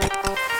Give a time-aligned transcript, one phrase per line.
[0.00, 0.59] Hallo, ik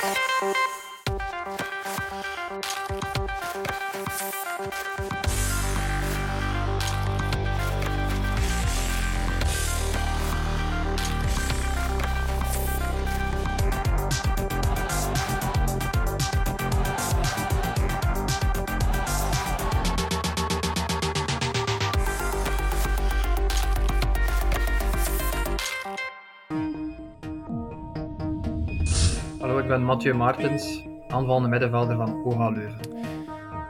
[29.91, 32.80] Mathieu Maartens, aanvallende middenvelder van OHA Leuven.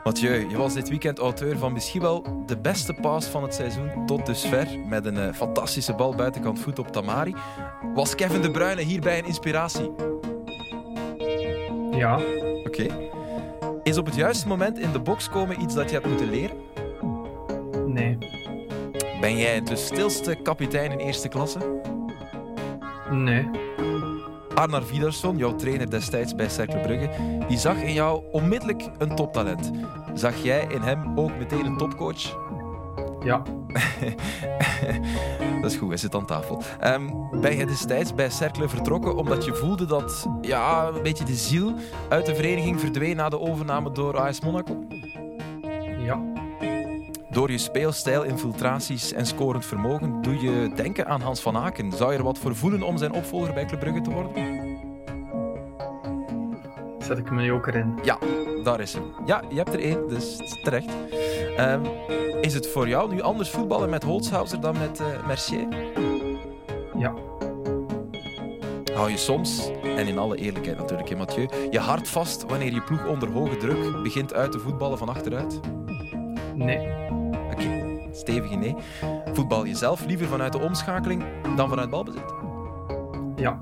[0.03, 4.05] Mathieu, je was dit weekend auteur van misschien wel de beste paas van het seizoen
[4.05, 4.67] tot dusver.
[4.87, 7.35] Met een eh, fantastische bal buitenkant voet op Tamari.
[7.93, 9.91] Was Kevin De Bruyne hierbij een inspiratie?
[11.91, 12.19] Ja,
[12.67, 12.85] Oké.
[13.83, 16.57] Is op het juiste moment in de box komen iets dat je hebt moeten leren?
[17.87, 18.17] nee,
[19.21, 21.59] Ben jij de stilste kapitein in eerste klasse?
[23.09, 23.49] nee,
[24.61, 27.09] Arnar Vidarsson, jouw trainer destijds bij Cercle Brugge,
[27.47, 29.71] die zag in jou onmiddellijk een toptalent.
[30.13, 32.35] Zag jij in hem ook meteen een topcoach?
[33.23, 33.41] ja,
[35.61, 36.61] dat is goed, hij zit aan tafel.
[36.79, 37.09] Ehm,
[37.41, 41.73] ben je destijds bij Cercle vertrokken omdat je voelde dat ja, een beetje de ziel
[42.09, 44.83] uit de vereniging verdween na de overname door AS Monaco?
[45.97, 46.21] ja,
[47.29, 51.91] Door je speelstijl, infiltraties en scorend vermogen doe je denken aan Hans van Aken.
[51.91, 54.50] Zou je er wat voor voelen om zijn opvolger bij Club Brugge te worden?
[57.01, 57.99] Zet ik me nu ook erin.
[58.03, 58.17] Ja,
[58.63, 59.03] daar is hem.
[59.25, 60.89] Ja, je hebt er één, dus terecht.
[61.57, 61.81] Ehm,
[62.41, 65.67] is het voor jou nu anders voetballen met Holzhauser dan met eh, Mercier?
[66.97, 67.13] Ja,
[68.93, 72.81] Hou je soms, en in alle eerlijkheid natuurlijk, hè, Mathieu, je hart vast wanneer je
[72.81, 75.59] ploeg onder hoge druk begint uit te voetballen van achteruit?
[76.55, 76.87] nee,
[77.51, 78.75] Oké, stevige nee.
[79.33, 81.23] Voetbal je zelf liever vanuit de omschakeling
[81.55, 82.33] dan vanuit balbezit?
[83.35, 83.57] ja,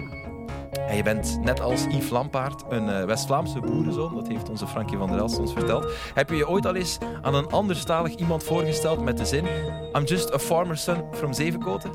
[0.90, 4.98] En je bent net als Yves Lampaard een eh, West-Vlaamse boerenzoon, dat heeft onze Frankie
[4.98, 5.92] van der Elst ons verteld.
[6.14, 9.46] Heb je je ooit al eens aan een anderstalig iemand voorgesteld met de zin
[9.94, 11.92] I'm just a farmer's son from Zevenkoten?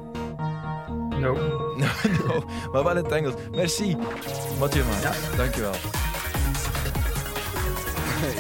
[1.21, 1.33] no,
[1.77, 1.87] No,
[2.27, 3.35] no, maar wel in het Engels.
[3.55, 3.97] Merci,
[4.59, 5.03] Mathieu Maas.
[5.03, 5.37] Ja.
[5.37, 5.73] Dankjewel.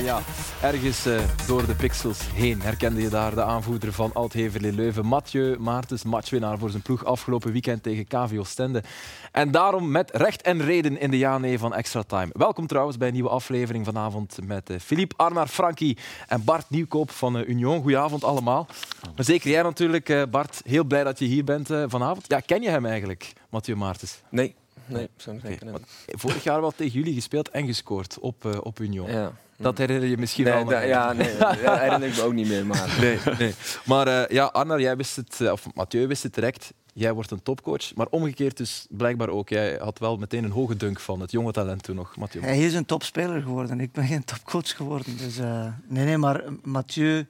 [0.04, 0.20] Ja,
[0.62, 5.58] ergens eh, door de pixels heen herkende je daar de aanvoerder van Oud-Heverlee Leuven, Mathieu
[5.58, 8.82] Maartens, matchwinnaar voor zijn ploeg afgelopen weekend tegen KV Oostende.
[9.32, 12.28] En daarom met recht en reden in de ja-nee van Extra Time.
[12.32, 15.98] Welkom trouwens bij een nieuwe aflevering vanavond met eh, Philippe, Arnaar, Frankie
[16.28, 17.80] en Bart Nieuwkoop van eh, Union.
[17.80, 18.66] Goedenavond allemaal.
[19.16, 20.60] Maar zeker jij natuurlijk, Bart.
[20.64, 22.24] Heel blij dat je hier bent vanavond.
[22.28, 24.20] Ja, ken je hem eigenlijk, Mathieu Maartens?
[24.30, 24.54] Nee,
[24.86, 25.60] nee, zou ik
[26.06, 29.10] Vorig jaar wel tegen jullie gespeeld en gescoord op, eh, op Union.
[29.10, 29.32] Ja.
[29.56, 30.80] Dat herinner je misschien Nee, wel.
[30.82, 32.66] ja, nee, dat herinner ik me ook niet meer.
[32.66, 33.54] Maar Nee, nee.
[33.84, 36.72] Maar eh, ja, Arnar, jij wist het, eh, of Mathieu wist het direct.
[36.96, 37.94] Jij wordt een topcoach.
[37.94, 39.48] Maar omgekeerd dus blijkbaar ook.
[39.48, 42.44] Jij had wel meteen een hoge dunk van het jonge talent toen nog, Mathieu.
[42.44, 43.80] Hij is een topspeler geworden.
[43.80, 45.16] Ik ben geen topcoach geworden.
[45.16, 47.26] Dus, eh, nee, nee, maar Mathieu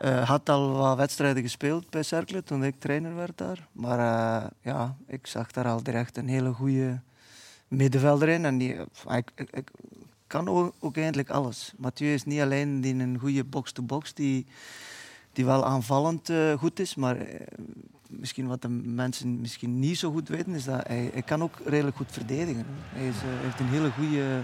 [0.00, 3.68] eh, had al wat wedstrijden gespeeld bij Cercle toen ik trainer werd daar.
[3.72, 7.00] Maar eh, ja, ik zag daar al direct een hele goede
[7.68, 8.44] middenvelder in.
[8.44, 8.76] En die,
[9.08, 9.16] eh,
[9.50, 9.70] ik,
[10.26, 11.72] kan ook, eindelijk alles.
[11.76, 14.46] Mathieu is niet alleen die een goede box-to-box die,
[15.32, 17.16] die wel aanvallend goed is, maar
[18.08, 21.58] misschien wat de mensen misschien niet zo goed weten, is dat hij, hij kan ook
[21.64, 22.66] redelijk goed verdedigen.
[22.68, 24.42] Hij is, heeft een hele goede,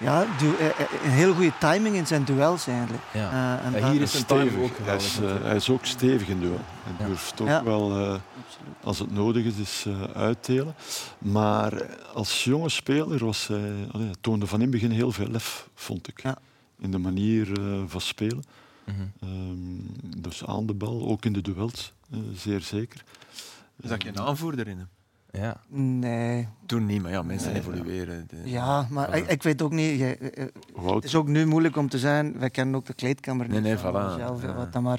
[0.00, 0.74] ja, du- eh, eh,
[1.04, 3.02] een hele goede timing in zijn duels eigenlijk.
[3.12, 3.58] Ja.
[3.60, 4.58] Eh, en Ja, hier is Stevig.
[4.62, 6.60] ook hij, is, hij is ook stevig in duel.
[6.82, 7.06] Hij Ja.
[7.06, 7.64] durft ook Ja.
[7.64, 8.14] wel, eh,
[8.82, 10.74] als het nodig is, is eh, uitdelen.
[11.18, 15.68] Maar als jonge speler was hij, allee, toonde van in het begin heel veel lef,
[15.74, 16.22] vond ik.
[16.22, 16.36] Ja.
[16.78, 18.42] In de manier eh, van spelen.
[18.84, 18.96] Mhm.
[19.20, 23.04] Ehm, dus aan de bal, ook in de duels, eh, zeer zeker.
[23.82, 24.88] Zag je een aanvoerder in hem?
[25.32, 25.56] Ja.
[25.68, 28.24] Nee, Toen niet, maar ja, mensen Nee, evolueren.
[28.28, 30.00] De- ja, maar ik, ik weet ook niet.
[30.00, 30.48] eh, eh,
[30.94, 32.38] Het is ook nu moeilijk om te zijn.
[32.38, 34.16] Wij kennen ook de kleedkamer Nee, niet nee, voilà.
[34.16, 34.54] Michel, Ja.
[34.54, 34.98] wat dan maar.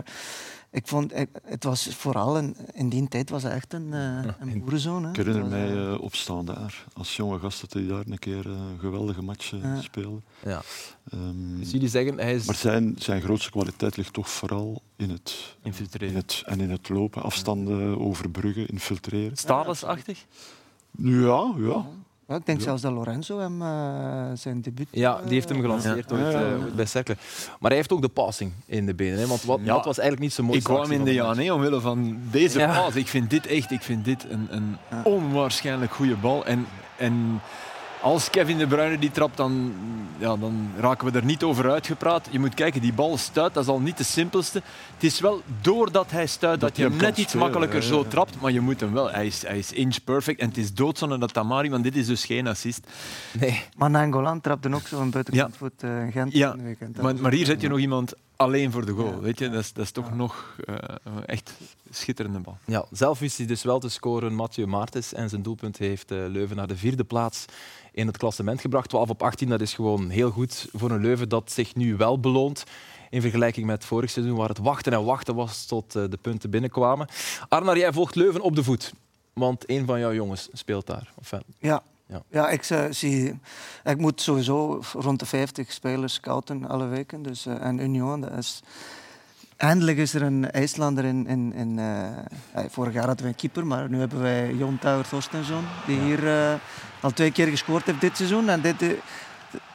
[0.74, 4.34] Ik vond, ik- het was vooral een, in die tijd was hij echt een, eh,
[4.40, 5.04] een boerenzoon.
[5.04, 5.10] Hè.
[5.10, 8.20] ik herinner was, mij eh, eh, opstaan daar, als jonge gast, dat hij daar een
[8.20, 9.82] keer eh, een geweldige match eh, Ja.
[9.82, 10.22] speelde.
[10.46, 10.62] Ja.
[11.12, 15.10] Ehm, Dus jullie zeggen, hij is maar zijn, zijn grootste kwaliteit ligt toch vooral in
[15.10, 16.16] het, in infiltreren.
[16.16, 19.38] het, en in het lopen, afstanden overbruggen, infiltreren.
[19.38, 20.26] Statusachtig?
[20.98, 21.86] Ja, ja.
[22.32, 22.64] Ja, ik denk Ja.
[22.64, 23.68] zelfs dat Lorenzo hem eh,
[24.34, 24.88] zijn debuut.
[24.92, 26.16] Ja, die heeft hem eh, gelanceerd Ja.
[26.16, 27.16] ooit, eh, ooit bij Cercle.
[27.60, 29.20] Maar hij heeft ook de passing in de benen.
[29.20, 29.28] Hè?
[29.28, 30.58] Want wat, was eigenlijk niet zo mooi.
[30.58, 32.68] Ik kwam in de ja nee omwille van deze Ja.
[32.68, 32.96] paas.
[32.96, 35.02] Ik vind dit echt ik vind dit een, een Ja.
[35.04, 36.46] onwaarschijnlijk goede bal.
[36.46, 36.66] En,
[36.98, 37.42] en
[38.02, 39.74] als Kevin De Bruyne die trapt, dan,
[40.18, 42.28] ja, dan raken we er niet over uitgepraat.
[42.32, 44.62] Je moet kijken, die bal stuit, dat is al niet de simpelste.
[44.94, 47.88] Het is wel doordat hij stuit dat, Dat je hem net iets spelen, makkelijker ja,
[47.88, 48.10] zo ja.
[48.10, 49.12] trapt, maar je moet hem wel.
[49.12, 52.08] Hij is, hij is inch perfect en het is doodzonde dat Tamari, want dit is
[52.08, 52.88] dus geen assist.
[53.40, 53.64] Nee.
[53.78, 55.58] Maar Nangolan trapte ook zo'n buitenkant Ja.
[55.58, 57.02] voet eh, in Gent Ja, weekend.
[57.02, 59.12] Maar, maar hier zet je nog iemand alleen voor de goal.
[59.12, 59.20] Ja.
[59.20, 59.50] Weet je?
[59.50, 60.76] Dat, is, dat is toch nog eh,
[61.26, 61.54] echt
[61.90, 62.58] schitterende bal.
[62.66, 65.14] Ja, zelf wist hij dus wel te scoren, Mathieu Martens.
[65.14, 67.46] En zijn doelpunt heeft eh, Leuven naar de vierde plaats
[67.92, 68.90] in het klassement gebracht.
[68.90, 72.20] 12 op 18, dat is gewoon heel goed voor een Leuven dat zich nu wel
[72.20, 72.64] beloont.
[73.10, 76.50] In vergelijking met vorig seizoen, waar het wachten en wachten was tot eh, de punten
[76.50, 77.08] binnenkwamen.
[77.50, 78.94] Arnar, jij volgt Leuven op de voet.
[79.34, 81.14] Want een van jouw jongens speelt daar.
[81.60, 81.84] Ja.
[82.12, 82.24] Ja.
[82.30, 82.50] Ja.
[82.50, 83.40] ik eh, zie...
[83.84, 87.22] Ik moet sowieso rond de 50 spelers scouten alle weken.
[87.22, 88.62] Dus, eh, en Union, dat is...
[89.62, 91.28] Eindelijk is er een IJslander in...
[91.28, 94.80] in, in eh, eh, vorig jaar hadden we een keeper, maar nu hebben wij Jon
[94.80, 96.54] Tauer Thorstensson, die hier eh,
[97.02, 98.50] al twee keer gescoord heeft dit seizoen.
[98.50, 98.84] En dit,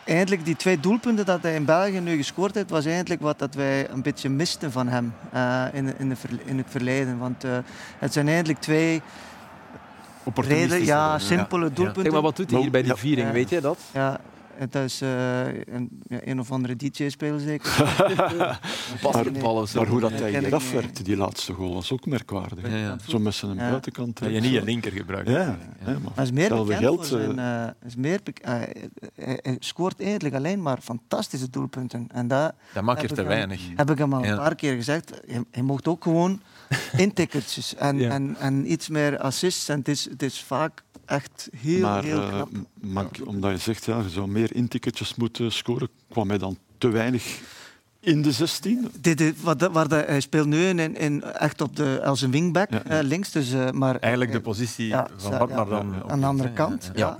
[0.06, 3.54] eigenlijk die twee doelpunten dat hij in België nu gescoord heeft, was eigenlijk wat dat
[3.54, 7.18] wij een beetje misten van hem eh, in, in, de in het verleden.
[7.18, 7.58] Want eh,
[7.98, 9.02] het zijn eigenlijk twee
[10.34, 12.02] reden, ja, simpele doelpunten.
[12.02, 13.26] Zeg maar, wat doet hij hier bij die viering?
[13.26, 13.32] Ja.
[13.32, 13.78] Weet je dat?
[13.92, 14.20] Ja,
[14.56, 17.72] het is eh, een, ja, een of andere DJ-speler zeker.
[19.02, 19.78] Basketbal of zo.
[19.80, 22.68] Maar hoe dat Ja, hij hier ik afwerkte, die laatste goal, was ook merkwaardig.
[22.70, 22.96] Ja, ja.
[23.08, 23.68] Zo met zijn Ja.
[23.70, 24.18] buitenkant.
[24.18, 25.28] Dat je niet je linker gebruikt.
[25.28, 28.20] Ja, ja, maar Maar is meer hetzelfde bekend geld, voor eh, zijn, eh, is meer
[28.42, 28.72] eh, hij,
[29.42, 32.06] hij scoort eigenlijk alleen maar fantastische doelpunten.
[32.12, 33.60] En dat Dat maakt er heb te ik hem- weinig.
[33.76, 34.30] heb ik hem al Ja.
[34.30, 35.20] een paar keer gezegd.
[35.26, 36.40] Je, je mocht ook gewoon
[36.96, 38.10] intikkertjes en, Ja.
[38.10, 39.68] en, en iets meer assists.
[39.68, 42.48] En het is, het is vaak echt heel, maar, heel eh, knap.
[42.80, 46.88] maar omdat je zegt, ja, je zou meer intikketjes moeten scoren, kwam hij dan te
[46.88, 47.40] weinig
[48.06, 48.88] in de 16?
[49.00, 52.82] Dit, wat, waar hij speelt nu in, in, echt op de, als een wingback Ja.
[52.84, 53.30] eh, links.
[53.30, 56.90] Dus, eh, maar, Eigenlijk de positie Ja, van ja, Bart, dan aan de andere kant.
[56.94, 57.18] Ja.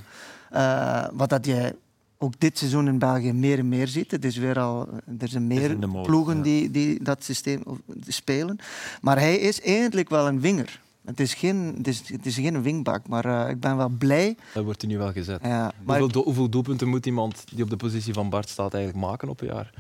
[0.50, 1.04] Ja.
[1.04, 1.76] Eh, wat dat je
[2.18, 4.10] ook dit seizoen in België meer en meer ziet.
[4.10, 4.88] Het is weer al,
[5.18, 6.42] er zijn meer mode, ploegen ja.
[6.42, 7.62] die, die dat systeem
[8.08, 8.58] spelen.
[9.00, 10.80] Maar hij is eigenlijk wel een winger.
[11.06, 14.36] Het is geen, het is, het is geen wingback, maar eh, ik ben wel blij.
[14.54, 15.40] Dat wordt er nu wel gezet.
[15.42, 19.06] Ja, Hoeveel, do- hoeveel doelpunten moet iemand die op de positie van Bart staat eigenlijk
[19.06, 19.70] maken op een jaar?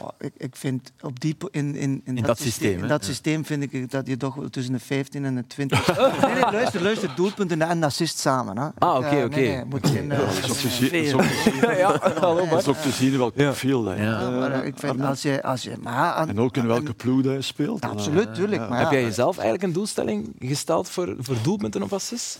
[0.00, 3.06] Oh, ik, ik vind op die, in, in, in, dat systeem, in dat Ja.
[3.06, 5.86] systeem vind ik dat je toch tussen de 15 en de 20.
[6.22, 8.58] nee, nee, luister, luister, doelpunten en assist samen.
[8.58, 8.68] Hè.
[8.78, 9.34] Ah, oké, eh, oké.
[9.36, 11.14] nee, nee, moet geen, eh, Dat is ook te zien-
[12.68, 14.02] ook te zien- welk profiel Ja.
[14.02, 16.94] Ja, maar eh, ik vind als je, als je maar aan- En ook in welke
[16.94, 17.80] ploeg hij speelt.
[17.84, 18.68] Absoluut, tuurlijk.
[18.68, 22.38] Maar Heb jij jezelf eigenlijk een doelstelling gesteld voor, voor doelpunten of assists?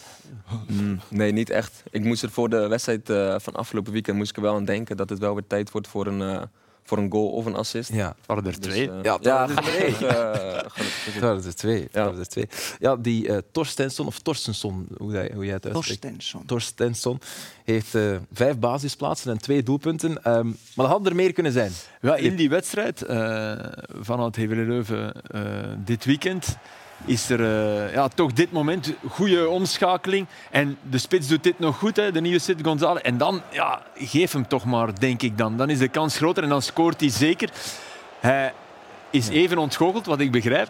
[0.68, 1.82] Mm, nee, niet echt.
[1.90, 4.64] Ik moest er voor de wedstrijd eh, van afgelopen weekend moest ik er wel aan
[4.64, 6.42] denken dat het wel weer tijd wordt voor een, eh,
[6.84, 7.92] voor een goal of een assist.
[7.92, 8.90] Ja, Het waren er Dus, twee.
[8.90, 9.94] eh, Ja, het ja, waren er twee.
[10.08, 11.88] eh, waren er twee.
[11.92, 12.04] Ja.
[12.04, 12.48] waren er twee.
[12.78, 16.00] Ja, die eh Torstensson, of Torstensson, hoe, jij- hoe jij het uitspreekt.
[16.00, 16.44] Torstensson.
[16.46, 17.20] Torstensson
[17.64, 20.22] heeft eh, vijf basisplaatsen en twee doelpunten.
[20.24, 20.54] Ehm, maar
[20.86, 21.72] dat had er meer kunnen zijn.
[22.00, 23.52] Ja, in die wedstrijd eh
[24.00, 25.42] van het Hevelen Leuven eh,
[25.84, 26.56] dit weekend
[27.04, 30.26] is er eh, ja, toch dit moment goede omschakeling.
[30.50, 33.02] En de spits doet dit nog goed, hè, de nieuwe Sid González.
[33.02, 35.56] En dan, ja, geef hem toch maar, denk ik dan.
[35.56, 37.50] Dan is de kans groter en dan scoort hij zeker.
[38.20, 38.52] Hij
[39.10, 40.68] is even ontgoocheld, wat ik begrijp.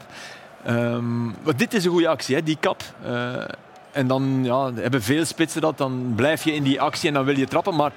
[1.43, 2.83] Maar dit is een goede actie, hè, die kap.
[3.03, 3.45] Eh,
[3.93, 7.25] en dan ja, hebben veel spitsen dat, dan blijf je in die actie en dan
[7.25, 7.77] wil je trappen.
[7.77, 7.93] Maar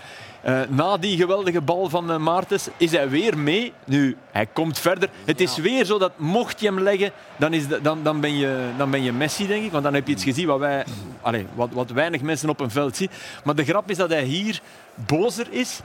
[0.48, 3.74] eh, na die geweldige bal van eh, Maartens is hij weer mee.
[3.86, 5.10] Nu, hij komt verder.
[5.26, 8.38] Het is weer zo dat mocht je hem leggen, dan, is de- dan, dan, ben,
[8.38, 9.72] je, dan ben je Messi, denk ik.
[9.72, 10.86] Want dan heb je iets gezien wat, wij,
[11.22, 13.10] allez, wat, wat weinig mensen op een veld zien.
[13.44, 14.62] Maar de grap is dat hij hier
[14.96, 15.80] bozer is.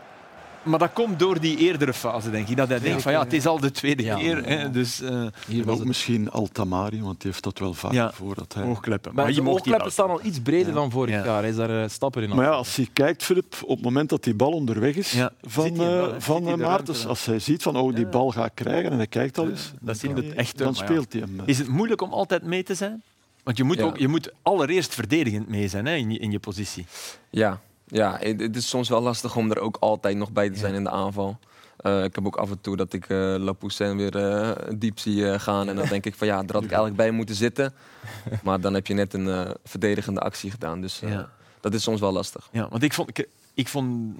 [0.62, 2.56] Maar dat komt door die eerdere fase, denk ik.
[2.56, 4.16] Dat hij denkt van ja, het is al de tweede Ja.
[4.16, 4.44] keer.
[4.46, 5.08] Hè, dus eh
[5.46, 5.86] Hier En was ook het.
[5.88, 8.12] misschien Altamari, want die heeft dat wel vaak Ja.
[8.12, 8.64] voor dat hij...
[8.64, 9.14] oogkleppen.
[9.14, 11.24] Maar, je die oogkleppen staan al iets breder dan vorig Ja.
[11.24, 11.40] jaar.
[11.40, 12.28] Hij is daar eh, stappen in.
[12.28, 15.32] Maar ja, als je kijkt, Filip, op het moment dat die bal onderweg is Ja,
[15.42, 18.96] van, eh, wel, van Maartens, als hij ziet van oh, die bal gaat krijgen en
[18.96, 20.84] hij kijkt al eens, dat dan, het echt, dan maar ja.
[20.84, 21.40] speelt hij hem.
[21.44, 23.02] Is het moeilijk om altijd mee te zijn?
[23.42, 23.84] Want je moet, Ja.
[23.84, 26.86] ook, je moet allereerst verdedigend mee zijn hè, in, je, in je positie.
[27.31, 30.74] Ja, ja het, is soms wel lastig om er ook altijd nog bij te zijn
[30.74, 31.39] in de aanval.
[31.77, 34.98] Eh, ik heb ook af en toe dat ik eh La Poussin weer eh, diep
[34.98, 35.69] zie gaan.
[35.69, 37.74] En dan denk ik van ja, daar had ik eigenlijk bij moeten zitten.
[38.44, 40.81] Maar dan heb je net een verdedigende actie gedaan.
[40.81, 41.31] Dus Ja.
[41.60, 42.48] dat is soms wel lastig.
[42.53, 44.17] Ja, want ik vond, ik, ik vond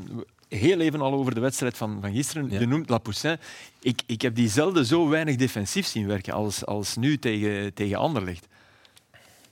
[0.49, 2.51] heel even al over de wedstrijd van, van gisteren.
[2.51, 2.61] Ja.
[2.61, 3.37] Je noemt Lapoussin.
[3.81, 7.97] Ik, ik heb die zelden zo weinig defensief zien werken als, als nu tegen, tegen
[7.97, 8.47] Anderlecht.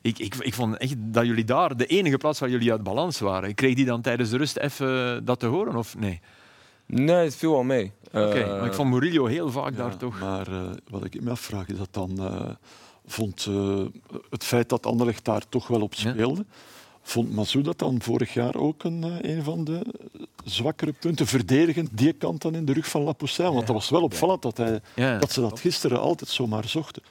[0.03, 3.19] Ik, ik, ik vond echt dat jullie daar de enige plaats waar jullie uit balans
[3.19, 3.55] waren.
[3.55, 6.21] Kreeg die dan tijdens de rust even dat te horen of nee?
[6.87, 7.93] Nee, het viel wel mee.
[8.13, 10.21] Oké, Eh, maar ik vond Murillo heel vaak Ja, daar toch.
[10.21, 12.51] Maar eh, wat ik me afvraag is dat dan eh,
[13.07, 13.81] vond eh,
[14.31, 16.11] het feit dat Anderlecht daar toch wel op Ja.
[16.13, 16.45] speelde,
[17.03, 19.81] Vond Mazou dat dan vorig jaar ook een, eh, een van de
[20.45, 21.27] zwakkere punten?
[21.27, 23.45] Verdedigend, die kant dan in de rug van Lapoussin.
[23.53, 27.03] Want dat was wel opvallend dat, hij, Ja, dat ze dat gisteren altijd zomaar zochten.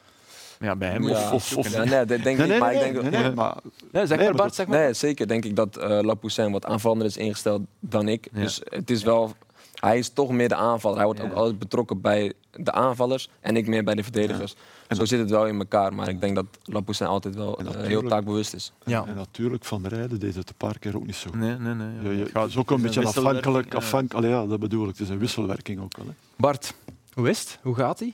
[0.60, 1.08] Ja, bij hem.
[1.08, 3.32] Ja, of- of- ja, nee, dat denk Nee, ik, nee, ik denk nee, dat- nee,
[3.32, 3.56] maar
[3.92, 4.80] Nee, zeg Nee, maar Bart, zeg maar.
[4.80, 8.28] Nee, zeker denk ik dat eh Lapoussin wat aanvallender is ingesteld dan ik.
[8.34, 8.40] Ja.
[8.42, 9.34] Dus het is wel...
[9.80, 10.98] Hij is toch meer de aanvaller.
[10.98, 11.26] Hij wordt Ja.
[11.26, 14.56] ook altijd betrokken bij de aanvallers en ik meer bij de verdedigers.
[14.90, 17.88] Zo zit het wel in elkaar, maar ik denk dat Lapoussin altijd wel En eh,
[17.88, 18.72] heel taakbewust is.
[18.86, 19.06] Ja.
[19.08, 21.30] En natuurlijk, Van der Rijden deed het een paar keer ook niet zo.
[21.36, 21.88] Nee, nee, nee.
[22.04, 23.72] Ja, je- Het gaat- het is ook een beetje afhankelijk.
[23.72, 23.78] ja.
[23.78, 24.90] afhankelijk allee, ja, dat bedoel ik.
[24.90, 26.06] Het is een wisselwerking ook wel.
[26.06, 26.12] Hè.
[26.36, 26.74] Bart,
[27.14, 27.60] hoe is het?
[27.62, 28.14] Hoe gaat hij?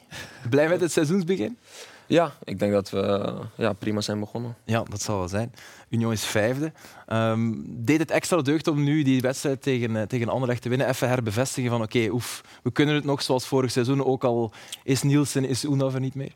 [0.50, 1.58] Blij met het seizoensbegin?
[2.07, 4.55] Ja, ik denk dat we eh, ja, prima zijn begonnen.
[4.63, 5.53] Ja, dat zal wel zijn.
[5.89, 6.71] Union is vijfde.
[7.07, 10.88] Ehm, deed het extra deugd om nu die wedstrijd tegen, eh, tegen Anderlecht te winnen?
[10.88, 14.05] Even herbevestigen van oké, oef, we kunnen het nog zoals vorig seizoen.
[14.05, 14.51] Ook al
[14.83, 16.31] is Nielsen, is Unaf er niet meer.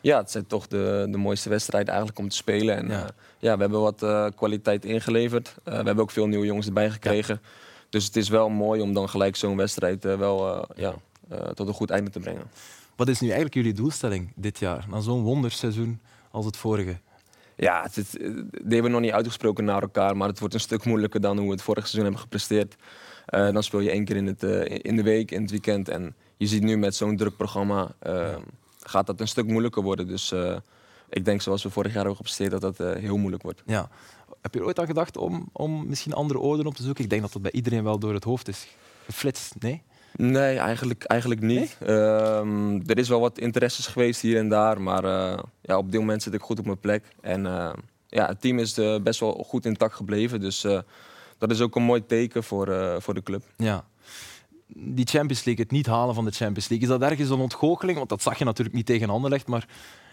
[0.00, 2.76] Ja, het zijn toch de, de mooiste wedstrijden eigenlijk om te spelen.
[2.76, 3.06] En, Ja.
[3.38, 5.54] ja, we hebben wat eh, kwaliteit ingeleverd.
[5.64, 7.40] Eh, we hebben ook veel nieuwe jongens erbij gekregen.
[7.90, 10.94] Dus het is wel mooi om dan gelijk zo'n wedstrijd eh, wel eh, ja,
[11.28, 12.42] eh, tot een goed einde te brengen.
[12.98, 14.86] Wat is nu eigenlijk jullie doelstelling dit jaar?
[14.90, 16.00] Na zo'n wonderseizoen
[16.30, 16.98] als het vorige.
[17.56, 20.60] Ja, het, het- die hebben we nog niet uitgesproken naar elkaar, maar het wordt een
[20.60, 22.76] stuk moeilijker dan hoe we het vorig seizoen hebben gepresteerd.
[23.26, 25.88] Eh, dan speel je één keer in, het, eh, in de week, in het weekend.
[25.88, 28.36] En je ziet nu met zo'n druk programma, eh,
[28.80, 30.06] gaat dat een stuk moeilijker worden.
[30.06, 30.56] Dus eh,
[31.08, 33.62] ik denk zoals we vorig jaar hebben gepresteerd, dat dat eh, heel moeilijk wordt.
[33.66, 33.88] Ja.
[34.40, 37.04] Heb je ooit aan gedacht om, om misschien andere oorden op te zoeken?
[37.04, 38.66] Ik denk dat dat bij iedereen wel door het hoofd is
[39.06, 39.54] geflitst.
[39.58, 39.82] Nee?
[40.20, 41.76] Nee, eigenlijk, eigenlijk niet.
[41.80, 46.00] Ehm, er is wel wat interesses geweest hier en daar, maar eh, ja, op dit
[46.00, 47.04] moment zit ik goed op mijn plek.
[47.20, 47.72] En eh,
[48.08, 50.66] ja, het team is eh, best wel goed intact gebleven, dus
[51.38, 53.42] dat is ook een mooi teken voor, voor de club.
[53.56, 53.84] Ja.
[54.66, 57.98] Die Champions League, het niet halen van de Champions League, is dat ergens een ontgoocheling?
[57.98, 59.66] Want dat zag je natuurlijk niet tegen Anderlecht, maar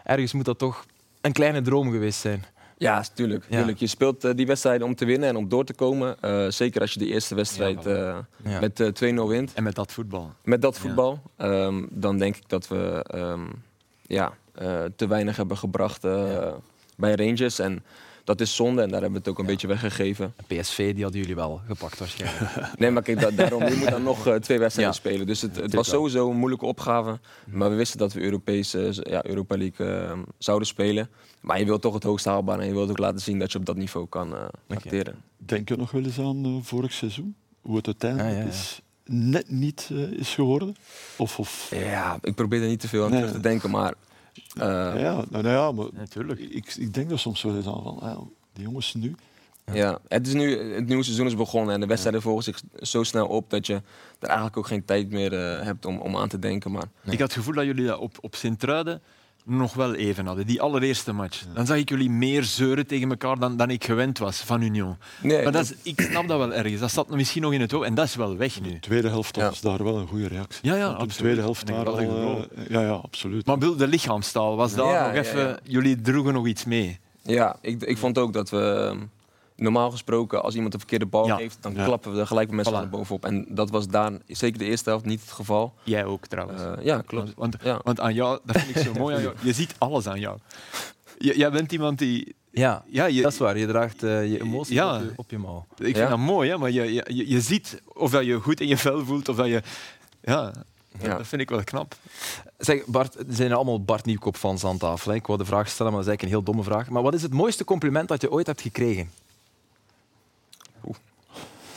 [0.04, 0.86] ergens moet dat toch
[1.22, 2.46] een kleine droom geweest zijn.
[2.78, 3.46] Ja, tuurlijk.
[3.50, 3.58] Ja.
[3.58, 3.78] tuurlijk.
[3.80, 6.22] Je speelt eh, die wedstrijden om te winnen en om door te komen.
[6.22, 8.60] Eh, zeker als je de eerste wedstrijd eh, Ja.
[8.60, 9.54] met eh, 2-0 wint.
[9.54, 10.34] En met dat voetbal.
[10.44, 10.82] Met dat Ja.
[10.82, 13.42] voetbal, ehm, dan denk ik dat we ehm,
[14.02, 14.34] ja,
[14.96, 16.02] te weinig hebben gebracht
[16.98, 17.60] bij Rangers.
[17.60, 17.84] En
[18.26, 20.34] dat is zonde en daar hebben we het ook een beetje weggegeven.
[20.48, 22.52] PSV die hadden jullie wel gepakt waarschijnlijk.
[22.80, 25.00] Nee, maar kijk, da- daarom, je moet dan nog eh, twee wedstrijden Ja.
[25.00, 25.28] spelen.
[25.28, 26.00] Dus het, het was wel.
[26.00, 27.20] sowieso een moeilijke opgave.
[27.46, 31.10] Maar we wisten dat we Europees, eh, ja, Europa League eh, zouden spelen.
[31.42, 33.58] Maar je wilt toch het hoogst haalbaar en je wilt ook laten zien dat je
[33.58, 35.16] op dat niveau kan eh acteren.
[35.38, 37.36] Denk je nog wel eens aan vorig seizoen?
[37.62, 38.50] Hoe het uiteindelijk Ah, ja, ja.
[38.50, 40.76] Is, net niet is geworden?
[41.18, 43.20] Of, of, Ja, ik probeer er niet te veel aan Nee.
[43.20, 43.94] terug te denken, maar...
[44.58, 46.40] eh, ja, nou, nou ja, maar Natuurlijk.
[46.40, 48.22] ik, ik denk er soms wel eens aan van, ah,
[48.54, 49.16] die jongens nu.
[49.74, 53.04] Ja, het, is nu, het nieuwe seizoen is begonnen en de wedstrijden volgen zich zo
[53.04, 53.74] snel op dat je
[54.20, 56.72] er eigenlijk ook geen tijd meer eh, hebt om, om aan te denken.
[56.72, 59.02] Maar Ik had het gevoel dat jullie dat op, op Sint-Truiden
[59.46, 60.46] nog wel even hadden.
[60.48, 61.44] Die allereerste match.
[61.54, 64.98] Dan zag ik jullie meer zeuren tegen elkaar dan, dan ik gewend was van Union.
[65.22, 66.80] nee, Maar dat is, ik snap dat wel ergens.
[66.80, 67.86] Dat zat misschien nog in het hoofd.
[67.86, 68.70] En dat is wel weg nu.
[68.72, 69.50] De tweede helft Ja.
[69.50, 70.70] was daar wel een goede reactie.
[70.70, 71.18] Ja, ja, Want De absoluut.
[71.24, 73.46] tweede helft daar al, eh, ja, ja, absoluut.
[73.46, 75.48] Maar bedoel, de lichaamstaal was daar Ja, nog even...
[75.48, 75.58] ja.
[75.64, 77.00] Jullie droegen nog iets mee.
[77.22, 78.96] ja, ik, ik vond ook dat we
[79.56, 81.38] normaal gesproken als iemand een verkeerde bal Ja.
[81.38, 81.84] heeft, dan Ja.
[81.86, 82.90] klappen we er gelijk met mensen Voilà.
[82.90, 83.26] bovenop.
[83.26, 85.74] En dat was daar, zeker de eerste helft, niet het geval.
[85.84, 86.62] Jij ook trouwens.
[86.62, 87.34] Eh, ja, klopt.
[87.36, 87.80] Want, Ja.
[87.84, 89.36] want aan jou, dat vind ik zo mooi aan jou.
[89.42, 90.38] Je ziet alles aan jou.
[91.18, 92.36] Je- jij bent iemand die...
[92.52, 93.58] Ja, Ja, je, dat is waar.
[93.58, 94.96] Je draagt eh, je emoties Ja.
[94.96, 95.66] op, je, op je mouw.
[95.78, 96.10] Ik vind Ja.
[96.10, 99.06] dat mooi, hè, maar je, je, je- ziet of dat je goed in je vel
[99.06, 99.62] voelt of dat je...
[100.22, 100.54] Ja,
[101.02, 101.18] Ja.
[101.18, 101.96] dat vind ik wel knap.
[102.58, 105.12] Zeg, Bart, er zijn allemaal Bart Nieuwkoop-fans aan tafel.
[105.12, 105.18] Hè.
[105.18, 106.90] Ik wou de vraag stellen, maar dat is eigenlijk een heel domme vraag.
[106.90, 109.10] Maar wat is het mooiste compliment dat je ooit hebt gekregen?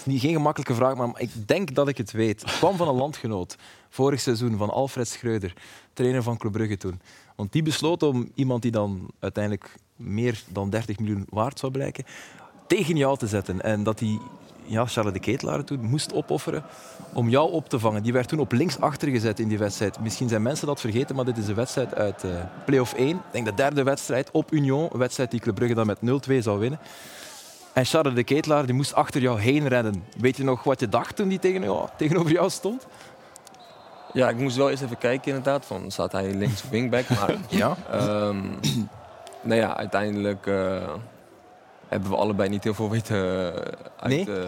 [0.08, 2.40] Niet, geen gemakkelijke vraag, maar ik denk dat ik het weet.
[2.40, 3.56] Het kwam van een landgenoot,
[3.88, 5.52] vorig seizoen, van Alfred Schreuder,
[5.92, 7.00] trainer van Club Brugge toen.
[7.36, 12.04] Want die besloot om iemand die dan uiteindelijk meer dan 30 miljoen waard zou blijken,
[12.66, 13.62] tegen jou te zetten.
[13.62, 14.18] En dat hij
[14.64, 16.64] ja, Charles de Ketelaar toen moest opofferen
[17.12, 18.02] om jou op te vangen.
[18.02, 20.00] Die werd toen op links achter gezet in die wedstrijd.
[20.00, 22.30] Misschien zijn mensen dat vergeten, maar dit is een wedstrijd uit eh
[22.64, 23.08] play-off 1.
[23.08, 24.88] Ik denk de derde wedstrijd op Union.
[24.92, 25.98] Een wedstrijd die Club Brugge dan met
[26.30, 26.78] 0-2 zou winnen.
[27.72, 30.04] En Charles de Ketelaar die moest achter jou heen rennen.
[30.16, 32.86] Weet je nog wat je dacht toen die tegen jou, tegenover jou stond?
[34.12, 37.08] Ja, ik moest wel eens even kijken inderdaad, van staat hij links of wingback.
[37.08, 37.76] Maar Ja.
[37.90, 38.36] Ehm
[39.42, 40.94] nou ja, uiteindelijk eh,
[41.88, 43.60] hebben we allebei niet heel veel weten eh,
[43.96, 44.08] uit...
[44.12, 44.24] Nee?
[44.36, 44.44] eh,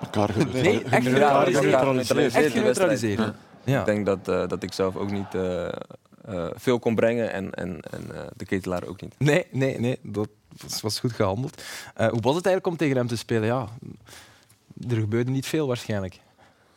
[0.00, 2.34] elkaar ge- Nee, echt geneutraliseerd.
[2.34, 3.32] Echt geneutraliseerd.
[3.64, 3.80] Ja.
[3.80, 5.72] Ik denk dat, eh, dat ik zelf ook niet eh, eh,
[6.54, 9.14] veel kon brengen en, en, en eh, de ketelaar ook niet.
[9.18, 9.98] Nee, nee, nee.
[10.02, 10.28] Dat
[10.62, 11.62] was, was goed gehandeld.
[11.94, 13.46] Eh, hoe was het eigenlijk om tegen hem te spelen?
[13.46, 13.68] Ja,
[14.88, 16.20] er gebeurde niet veel waarschijnlijk.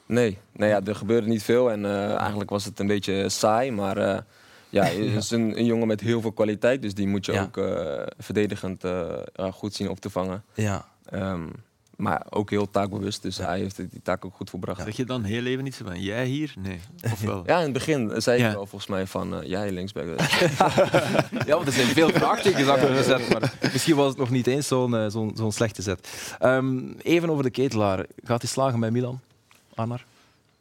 [0.06, 3.72] Nee, nee ja, er gebeurde niet veel en eh, eigenlijk was het een beetje saai,
[3.72, 4.20] maar eh,
[4.70, 7.42] ja, hij is een, een jongen met heel veel kwaliteit, dus die moet je Ja.
[7.42, 7.60] ook
[8.18, 8.84] verdedigend
[9.54, 10.44] goed zien op te vangen.
[10.54, 10.86] Ja.
[11.06, 11.48] Ehm,
[12.02, 14.82] maar ook heel taakbewust, dus hij heeft die taak ook goed volbracht.
[14.82, 16.54] Zeg je dan heel even iets van jij hier?
[16.60, 16.80] Nee.
[17.12, 17.44] Of wel?
[17.46, 18.52] Ja, in het begin zei ik Ja.
[18.54, 20.06] wel volgens mij van eh, jij linksback.
[21.48, 24.68] Ja, want er zijn veel vraagtekens achter gezet, maar misschien was het nog niet eens
[24.68, 26.08] zo'n eh, zo'n zo'n slechte zet.
[26.40, 28.06] Ehm, even over de ketelaar.
[28.24, 29.20] Gaat hij slagen bij Milan,
[29.76, 30.06] Arnar?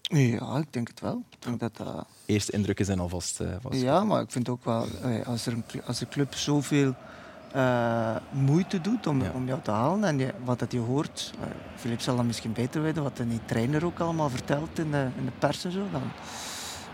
[0.02, 1.22] Ja, ik denk het wel.
[1.30, 2.06] Ik denk dat dat...
[2.26, 3.40] Eerste indrukken zijn alvast...
[3.40, 3.80] eh, vast.
[3.80, 6.94] Ja, maar ik vind ook wel, eh, als, er een, als een club zoveel
[7.52, 9.30] eh, moeite doet om, Ja.
[9.34, 12.52] om jou te halen en je, wat dat je hoort, eh Filip zal dat misschien
[12.52, 15.80] beter weten, wat die trainer ook allemaal vertelt in de, in de pers en zo.
[15.92, 16.02] Dan,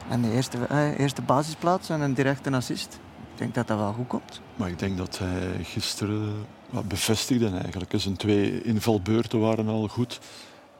[0.08, 2.98] en de eerste, eh, eerste basisplaats en een directe assist.
[3.32, 4.40] Ik denk dat dat wel goed komt.
[4.56, 6.34] Maar ik denk dat hij gisteren
[6.70, 7.92] wat bevestigde eigenlijk.
[7.96, 10.20] Zijn twee invalbeurten waren al goed.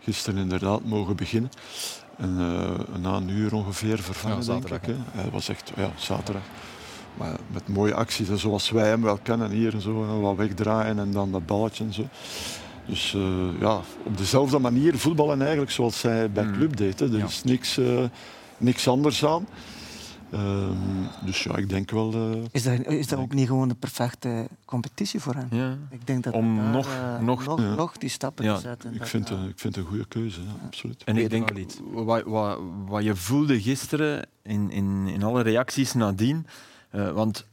[0.01, 1.51] Gisteren inderdaad mogen beginnen.
[2.17, 4.97] En eh, na een uur ongeveer vervangen, Ja, denk zaterdag, ik.
[5.13, 5.21] Hè.
[5.21, 6.43] Hij was echt, ja, zaterdag.
[7.17, 9.51] Maar met mooie acties, zoals wij hem wel kennen.
[9.51, 12.03] Hier en zo, wat wegdraaien en dan dat balletje en zo.
[12.87, 16.53] Dus eh, ja, op dezelfde manier voetballen eigenlijk zoals hij bij Mm.
[16.53, 17.01] club deed.
[17.01, 17.07] Hè.
[17.13, 17.25] Er Ja.
[17.25, 18.05] is niks, eh,
[18.59, 19.47] niks anders aan.
[20.31, 20.73] Ehm,
[21.25, 22.13] dus ja, ik denk wel...
[22.13, 25.47] eh, Is dat, is dat ook niet gewoon de perfecte competitie voor hem?
[25.51, 25.77] Ja.
[25.91, 26.89] Ik denk dat Om daar, nog-
[27.21, 27.75] nog- nog, Ja.
[27.75, 28.55] nog die stappen Ja.
[28.55, 28.95] te zetten.
[28.95, 31.05] Ik vind, het- ik vind een goede keuze, ja, absoluut.
[31.05, 31.51] En ik denk,
[31.93, 36.47] wat, wat, wat je voelde gisteren in, in, in alle reacties nadien,
[36.97, 37.45] want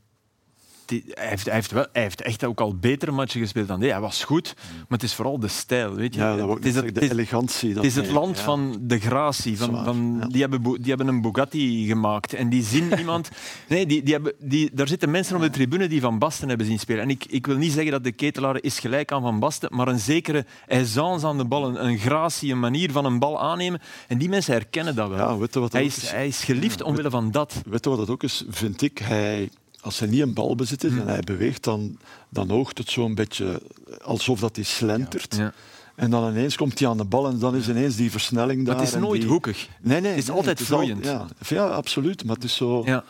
[0.86, 3.80] die- hij, heeft, hij, heeft wel, hij heeft echt ook al betere matchen gespeeld dan
[3.80, 3.92] dit.
[3.92, 5.94] Hij was goed, maar het is vooral de stijl.
[5.94, 6.20] Weet je?
[6.20, 7.75] Ja, dat het is het, de het elegantie.
[7.75, 8.44] het is het land ja.
[8.44, 9.58] van de gratie.
[9.58, 10.28] Van, Zwaar, van, ja.
[10.28, 12.34] die, hebben, die hebben een Bugatti gemaakt.
[12.34, 13.30] En die zien iemand...
[13.68, 16.66] Nee, die, die hebben, die, daar zitten mensen op de tribune die Van Basten hebben
[16.66, 17.02] zien spelen.
[17.02, 19.88] En ik, ik wil niet zeggen dat de ketelaar is gelijk aan Van Basten, maar
[19.88, 23.82] een zekere aisance aan de bal, een, een gratie, een manier van een bal aannemen.
[24.08, 25.18] En die mensen herkennen dat wel.
[25.18, 26.12] Ja, weet wat dat hij, is, is?
[26.12, 27.62] hij is geliefd omwille van dat.
[27.66, 28.44] Weet je wat dat ook is?
[28.50, 29.50] Vind ik, hij,
[29.84, 31.00] als hij niet in balbezit is Hm.
[31.00, 31.98] en hij beweegt, dan,
[32.30, 33.62] dan oogt het zo'n beetje
[34.04, 35.36] alsof dat hij slentert.
[35.36, 35.54] Ja.
[35.96, 38.75] En dan ineens komt hij aan de bal en dan is ineens die versnelling Maar
[38.75, 38.84] daar.
[38.84, 39.30] het is nooit die...
[39.30, 39.68] hoekig.
[39.82, 41.06] Nee, nee, het is nee, altijd al- vloeiend.
[41.06, 41.25] ja.
[41.48, 42.24] ja, absoluut.
[42.25, 42.82] Maar het is zo...
[42.86, 43.04] Ja.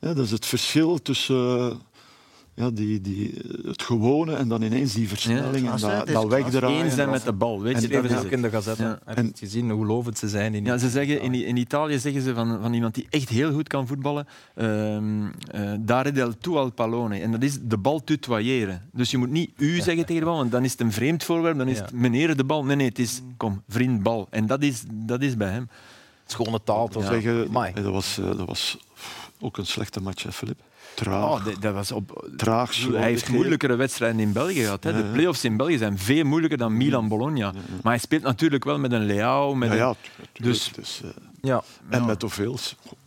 [0.00, 1.76] Ja, dat is het verschil tussen eh,
[2.54, 6.84] ja, die, die, het gewone en dan ineens die versnelling Klasse, en dat, dat wegdraaien.
[6.84, 7.60] Eens zijn met de bal.
[7.62, 8.82] Weet En je, dat is ook in de gazette.
[8.82, 8.98] Ja.
[9.04, 10.54] Heb je het gezien hoe lovend ze zijn?
[10.54, 13.52] In Ja, ze zeggen in, in Italië zeggen ze van, van iemand die echt heel
[13.52, 17.18] goed kan voetballen, ehm eh, dare del tu al pallone.
[17.20, 18.82] En dat is de bal tutoyeren.
[18.92, 21.24] Dus je moet niet u zeggen tegen de bal, want dan is het een vreemd
[21.24, 21.82] voorwerp, dan is Ja.
[21.84, 22.64] het meneer de bal.
[22.64, 24.26] Nee, nee, het is kom, vriend bal.
[24.30, 25.68] En dat is, dat is bij hem.
[26.26, 26.88] Schone taal.
[26.88, 27.04] toch?
[27.04, 28.78] Zeggen, dat, was, eh, dat was
[29.40, 30.60] ook een slechte match, Filip.
[30.94, 34.84] Traag, Oh, dat, dat was op, traag, hij heeft moeilijkere wedstrijden in België gehad.
[34.84, 34.90] Hè.
[34.90, 37.52] Ja, De play-offs in België zijn veel moeilijker dan Milan-Bologna.
[37.52, 39.94] Maar hij speelt natuurlijk wel met een Leao, met Ja, een- ja.
[40.44, 41.10] Dus- Dus, eh,
[41.42, 41.62] Ja.
[41.88, 42.04] en Ja.
[42.06, 42.58] met hoeveel?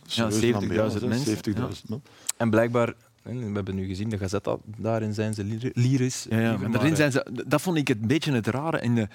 [0.06, 1.26] Ja, 70.000 70.000 mensen.
[1.26, 2.02] 70.000 man.
[2.36, 6.26] En blijkbaar, hè, we hebben nu gezien, de Gazetta, daarin zijn ze lyri- lyrisch.
[6.30, 8.80] Ja, daarin eh, zijn ze, dat vond ik een beetje het rare.
[8.80, 9.08] In de,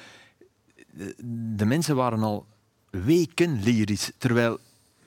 [0.94, 1.16] de,
[1.56, 2.46] de mensen waren al
[2.90, 4.60] weken lyrisch, terwijl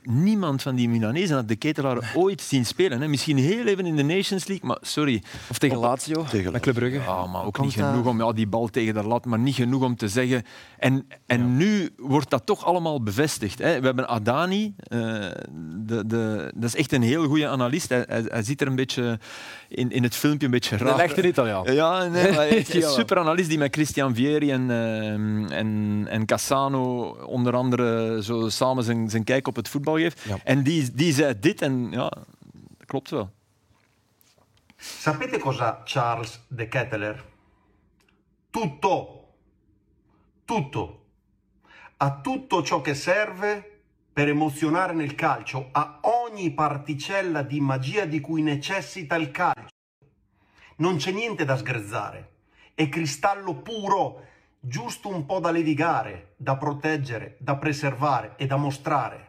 [0.04, 3.00] niemand van die Milanezen had de ketelaar ooit zien spelen.
[3.00, 3.08] Hè.
[3.08, 5.22] Misschien heel even in de Nations League, maar sorry.
[5.50, 6.98] Of tegen Lazio, Tegen met Club Brugge.
[6.98, 9.54] Ja, maar ook Komt niet genoeg om ja, die bal tegen de lat, maar niet
[9.54, 10.42] genoeg om te zeggen.
[10.78, 13.58] En, en nu wordt dat toch allemaal bevestigd.
[13.58, 13.80] Hè.
[13.80, 14.98] We hebben Adani, eh,
[15.76, 17.88] de, de, dat is echt een heel goede analist.
[17.88, 19.18] Hij, hij, hij zit er een beetje
[19.68, 20.94] in, in het filmpje een beetje raar.
[20.94, 21.74] Een echte Italiaan.
[21.74, 22.94] Ja, nee, maar hij is een Jawel.
[22.94, 28.84] super analist die met Christian Vieri en, ehm, en, en Cassano onder andere zo samen
[28.84, 30.20] zijn, zijn kijk op het voetbal geeft.
[30.20, 30.38] Ja.
[30.44, 32.08] En die, die zei dit en ja,
[32.78, 33.30] dat klopt wel.
[34.76, 37.24] Sapete cosa Charles de Ketteler?
[38.50, 39.28] Tutto.
[40.44, 41.04] Tutto.
[41.96, 43.74] Ha tutto ciò che serve
[44.14, 49.72] per emozionare nel calcio, ha ogni particella di magia di cui necessita il calcio.
[50.76, 52.30] Non c'è niente da sgrezzare.
[52.74, 54.26] È cristallo puro,
[54.60, 59.23] giusto un po' da levigare, da proteggere, da preservare e da mostrare.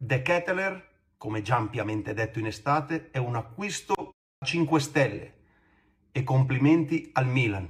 [0.00, 0.84] De Ketteler,
[1.16, 5.32] come già ampiamente detto in estate, è un acquisto a 5 stelle.
[6.12, 7.68] E complimenti al Milan.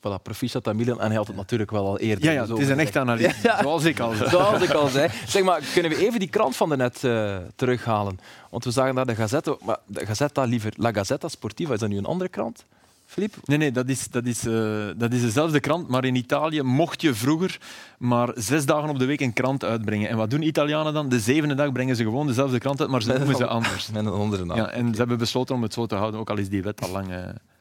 [0.00, 1.00] Voilà, proficiat aan Milan.
[1.00, 2.24] En hij had het natuurlijk wel al eerder.
[2.24, 3.62] Ja, ja het is een echte analist, Ja.
[3.62, 4.30] zoals ik al zei.
[4.30, 5.08] Zoals ik al zei.
[5.26, 8.18] Zeg maar, kunnen we even die krant van daarnet eh terughalen?
[8.50, 11.72] Want we zagen daar de Gazette, maar de Gazzetta liever La Gazzetta Sportiva.
[11.72, 12.66] Is dat nu een andere krant?
[13.14, 13.34] Filip?
[13.44, 17.00] Nee, nee, dat is, dat, is, eh, dat is dezelfde krant, maar in Italië mocht
[17.02, 17.58] je vroeger
[17.98, 20.08] maar zes dagen op de week een krant uitbrengen.
[20.08, 21.08] En wat doen Italianen dan?
[21.08, 23.90] De zevende dag brengen ze gewoon dezelfde krant uit, maar ze noemen ze anders.
[23.90, 24.56] Met een andere naam.
[24.56, 26.80] Ja, en ze hebben besloten om het zo te houden, ook al is die wet
[26.82, 27.10] al lang...
[27.10, 27.18] eh,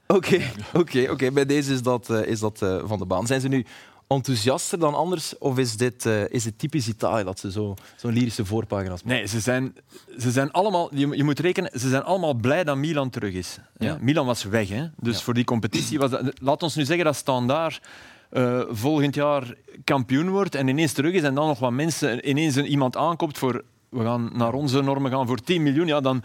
[0.08, 0.42] Oké,
[0.74, 1.32] oké, oké.
[1.32, 3.28] bij deze is dat, eh, is dat van de baan.
[3.28, 3.66] Zijn ze nu
[4.08, 5.38] enthousiaster dan anders?
[5.38, 9.18] Of is dit, eh, is het typisch Italië dat ze zo- zo'n lyrische voorpagina's maken?
[9.20, 9.76] Nee, ze zijn,
[10.20, 13.58] ze zijn allemaal, je, je moet rekenen, ze zijn allemaal blij dat Milan terug is.
[13.78, 13.86] hè.
[13.86, 13.98] Ja.
[14.02, 14.86] Milan was weg, hè?
[14.98, 15.24] dus Ja.
[15.24, 16.40] voor die competitie was dat...
[16.42, 17.82] Laat ons nu zeggen dat Standaard
[18.30, 22.56] eh, volgend jaar kampioen wordt en ineens terug is en dan nog wat mensen, ineens
[22.56, 23.64] een, iemand aankomt voor...
[23.90, 26.24] We gaan naar onze normen gaan voor 10 miljoen, ja, dan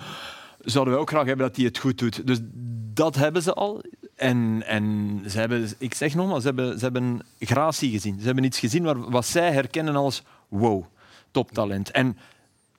[0.61, 2.27] zouden wij ook graag hebben dat hij het goed doet.
[2.27, 2.39] Dus
[2.95, 3.83] dat hebben ze al.
[4.19, 8.19] En, en ze hebben, ik zeg nogmaals, ze hebben, ze hebben gratie gezien.
[8.21, 10.85] Ze hebben iets gezien waar, wat zij herkennen als wow,
[11.31, 11.91] toptalent.
[11.91, 12.07] En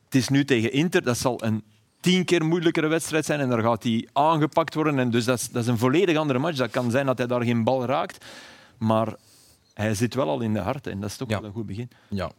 [0.05, 1.63] het is nu tegen Inter, dat zal een
[1.99, 4.99] tien keer moeilijkere wedstrijd zijn en daar gaat hij aangepakt worden.
[4.99, 6.57] En dus dat is, dat is een volledig andere match.
[6.57, 8.25] Dat kan zijn dat hij daar geen bal raakt,
[8.77, 9.13] maar
[9.73, 11.37] hij zit wel al in de hart en dat is toch Ja.
[11.39, 11.89] wel een goed begin.
[12.09, 12.31] Ja,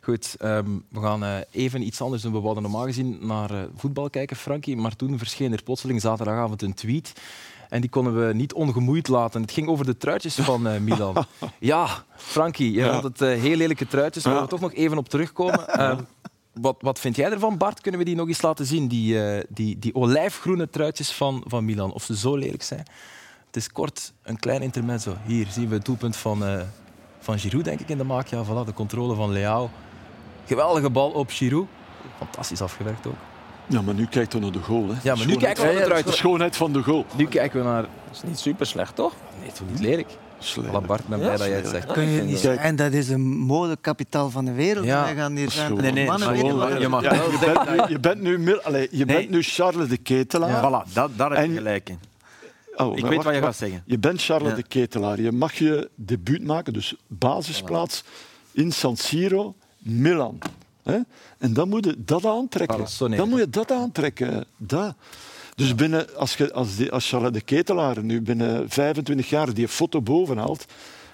[0.00, 0.34] goed.
[0.38, 2.32] ehm, we gaan eh, even iets anders doen.
[2.32, 4.76] We wouden normaal gezien naar eh, voetbal kijken, Frankie.
[4.76, 7.12] Maar toen verscheen er plotseling zaterdagavond een tweet.
[7.68, 9.40] En die konden we niet ongemoeid laten.
[9.40, 11.16] Het ging over de truitjes van eh, Milan.
[11.58, 14.22] Ja, Frankie, je vond het eh, heel lelijke truitjes.
[14.22, 15.68] Daar gaan we toch nog even op terugkomen.
[15.68, 16.00] Ehm,
[16.60, 17.80] wat, wat vind jij ervan, Bart?
[17.80, 18.88] Kunnen we die nog eens laten zien?
[18.88, 21.92] Die, eh, die, die olijfgroene truitjes van, van Milan.
[21.92, 22.86] Of ze zo lelijk zijn.
[23.46, 25.16] Het is kort, een klein intermezzo.
[25.24, 26.60] Hier zien we het doelpunt van, eh,
[27.18, 28.26] van Giroud, denk ik, in de maak.
[28.26, 29.70] Ja, voilà, de controle van Leao.
[30.46, 31.66] Geweldige bal op Giroud.
[32.18, 33.27] Fantastisch afgewerkt ook.
[33.68, 34.88] Ja, maar nu kijkt we naar de goal.
[34.88, 34.94] Hè.
[35.02, 37.06] Ja, maar nu kijken we naar de schoonheid van de goal.
[37.16, 37.82] Nu kijken we naar...
[37.82, 39.12] Dat is niet super slecht, toch?
[39.40, 40.08] Nee, toch niet lelijk.
[40.56, 40.62] Ik
[41.08, 41.92] ben blij dat jij het zegt.
[41.92, 42.54] Kun je niet Kijk.
[42.54, 44.84] zeggen, dat is een modekapitaal van de wereld.
[44.84, 45.02] Ja.
[45.04, 45.74] Wij gaan hier zijn.
[45.74, 48.88] Nee, nee, Mannen weten je mag Ja, je, bent nu, je bent nu, Mil- allee,
[48.90, 50.58] je bent nu Charles de Ketelaar.
[50.86, 51.98] Voilà, dat, daar heb je En- gelijk in.
[52.76, 53.82] Oh, Ik weet wacht, wat je gaat zeggen.
[53.86, 54.54] Je bent Charles Ja.
[54.54, 55.20] de Ketelaar.
[55.20, 58.04] Je mag je debuut maken, dus basisplaats
[58.52, 60.38] in San Siro, Milan.
[60.92, 60.98] Hè?
[61.38, 62.86] En dan moet je dat aantrekken.
[62.86, 64.44] Voilà, dan moet je dat aantrekken.
[64.56, 64.94] Dat.
[65.54, 69.68] Dus binnen, als, je, als, die, als Charles de Ketelaar nu binnen 25 jaar die
[69.68, 70.64] foto boven haalt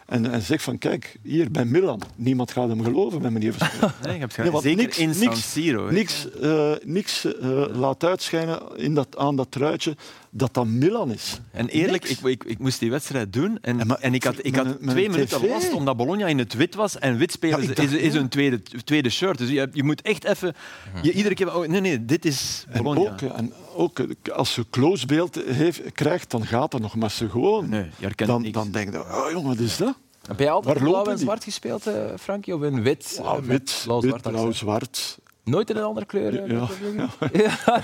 [0.06, 3.92] en, en zegt van kijk, hier bij Milan, niemand gaat hem geloven, bij meneer Verstegen.
[4.02, 5.90] Nee, je hebt Nee, want Zeker niks- in San niks- Siro.
[5.90, 9.96] Niks, eh, niks eh, laat uitschijnen in dat, aan dat truitje
[10.36, 11.40] dat dat Milan is.
[11.50, 14.56] En eerlijk, ik, ik, ik moest die wedstrijd doen en, maar en ik had, ik
[14.56, 15.48] had een- twee minuten TV.
[15.48, 18.62] last omdat Bologna in het wit was en wit spelen Ja, is, is, hun tweede,
[18.84, 19.38] tweede shirt.
[19.38, 20.54] Dus je, je moet echt even...
[21.02, 21.56] Je, iedere keer...
[21.56, 23.10] Oh, nee, nee, dit is En Bologna.
[23.12, 24.00] ook, en ook
[24.32, 26.96] als je close-beeld heeft, krijgt, dan gaat dat nog.
[26.96, 28.54] Maar ze gewoon, Nee, je herkent dan, niks.
[28.54, 29.94] dan denk je, oh jongen, wat is dat?
[30.26, 32.54] Heb jij altijd blauw en zwart gespeeld, eh, Frankie?
[32.54, 33.20] Of in wit?
[33.22, 34.56] Ja, eh, wit, blauw, wit, zwart blauw, accent?
[34.56, 35.18] zwart.
[35.44, 36.42] Nooit in een andere kleur?
[36.42, 37.82] eh, Ja, de- ja.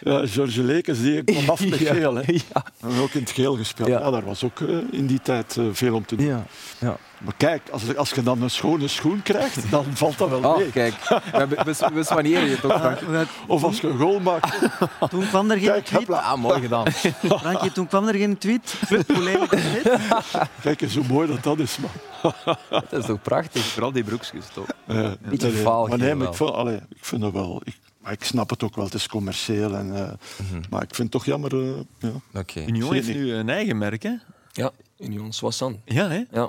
[0.00, 2.14] Ja, George Lekes die kwam af met geel.
[2.14, 2.22] Hè.
[2.80, 3.88] En ook in het geel gespeeld.
[3.88, 3.98] Ja.
[4.00, 4.10] Ja.
[4.10, 6.26] daar was ook eh, in die tijd eh, veel om te doen.
[6.26, 6.96] Ja.
[7.18, 7.24] Ja.
[7.24, 10.56] Maar kijk, als, als je dan een schone schoen krijgt, dan valt dat wel Oh,
[10.56, 10.70] mee.
[10.70, 10.94] kijk.
[11.32, 13.00] We, we, soigneren je toch, Frank?
[13.10, 14.58] Ja, Of als je een goal maakt,
[15.10, 15.98] Toen kwam er geen kijk, tweet.
[16.00, 16.18] hopla.
[16.18, 16.90] Ah, mooi gedaan.
[17.40, 18.74] Frankie, toen kwam er geen tweet.
[20.62, 21.76] Kijk eens hoe mooi dat dat is.
[21.78, 22.34] Man.
[22.70, 23.62] Dat is toch prachtig?
[23.64, 24.66] Vooral die broekjes, toch?
[24.86, 27.60] Eh, Beetje nee, vaal maar nee, maar ik, allee, ik vind dat wel.
[27.64, 29.74] Ik, maar ik snap het ook wel, het is commercieel.
[29.74, 30.12] En, eh,
[30.70, 31.54] Maar ik vind het toch jammer.
[31.62, 32.40] eh, ja.
[32.40, 32.60] Oké.
[32.60, 34.12] Union heeft nu een eigen merk, hè?
[34.52, 35.76] Ja, Union Soissons.
[35.84, 36.22] Ja, hè?
[36.30, 36.48] Ja.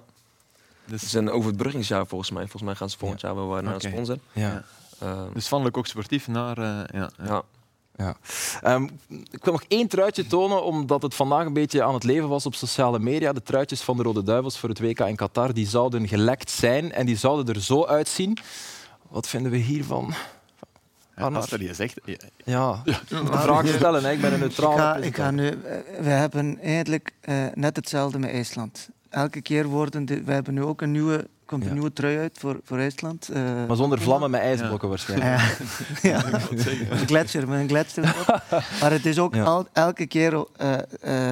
[0.89, 2.41] Dus, Het is een overbruggingsjaar volgens mij.
[2.41, 4.17] Volgens mij gaan ze volgend jaar wel weer naar een sponsor.
[4.32, 4.63] Ja.
[4.99, 6.58] Ehm, dus van Coq Sportief naar...
[6.58, 6.63] eh,
[6.99, 7.25] ja, ja.
[7.25, 7.43] ja.
[7.95, 8.15] Ja.
[8.62, 8.84] Ehm,
[9.32, 12.45] ik wil nog één truitje tonen, omdat het vandaag een beetje aan het leven was
[12.45, 13.34] op sociale media.
[13.34, 16.91] De truitjes van de Rode Duivels voor het WK in Qatar die zouden gelekt zijn
[16.91, 18.38] en die zouden er zo uitzien.
[19.10, 20.13] Wat vinden we hiervan?
[21.15, 21.99] Als dat je zegt...
[22.06, 24.04] ja, Ja, een vraag stellen.
[24.04, 24.12] Hè.
[24.12, 25.23] Ik ben een Ik neutrale ga, ik presentator.
[25.23, 28.89] ga nu, we hebben eigenlijk eh, net hetzelfde met IJsland.
[29.10, 31.74] Elke keer worden de, we hebben nu ook een nieuwe, komt een Ja.
[31.74, 33.30] nieuwe trui uit voor, voor IJsland.
[33.30, 35.58] eh, Maar zonder vlammen met ijsblokken waarschijnlijk.
[36.02, 36.24] Ja, ja.
[36.89, 38.04] een gletsjer met een gletsjer.
[38.04, 38.41] erop.
[38.82, 39.43] Maar het is ook Ja.
[39.43, 40.78] al, elke keer eh,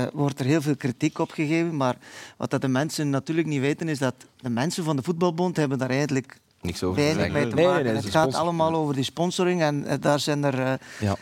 [0.03, 1.75] eh, wordt er heel veel kritiek op gegeven.
[1.77, 1.95] Maar
[2.37, 5.77] wat dat de mensen natuurlijk niet weten is dat de mensen van de voetbalbond hebben
[5.77, 7.85] daar eigenlijk Niks over weinig mee te Nee, nee, maken.
[7.85, 11.15] nee, het gaat allemaal over die sponsoring en daar zijn er eh, Ja.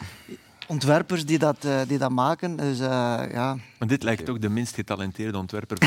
[0.67, 2.56] Ontwerpers die dat, eh, die dat maken.
[2.56, 2.88] Dus eh,
[3.32, 5.78] ja, Maar dit lijkt ook de minst getalenteerde ontwerper.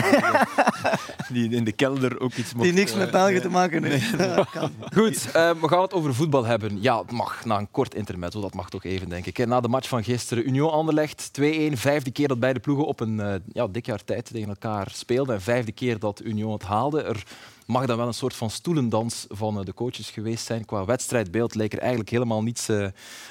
[1.32, 2.64] die in de kelder ook iets mocht...
[2.64, 4.14] die niks eh, met België te maken heeft.
[4.98, 6.82] Goed, eh, we gaan het over voetbal hebben.
[6.82, 9.46] Ja, het mag na een kort intermezzo, dat mag toch even, denk ik.
[9.46, 11.42] Na de match van gisteren, Union Anderlecht, 2-1.
[11.72, 15.34] Vijfde keer dat beide ploegen op een ja, dik jaar tijd tegen elkaar speelden.
[15.34, 17.02] En vijfde keer dat Union het haalde.
[17.02, 17.22] Er
[17.68, 20.64] mag dan wel een soort van stoelendans van eh, de coaches geweest zijn.
[20.64, 22.86] Qua wedstrijdbeeld leek er eigenlijk helemaal niets eh,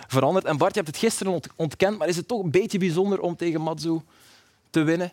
[0.08, 0.46] veranderd.
[0.46, 3.20] En Bart, je hebt het gisteren ont- ontkend, maar is het toch een beetje bijzonder
[3.20, 4.00] om tegen Matsu
[4.70, 5.12] te winnen?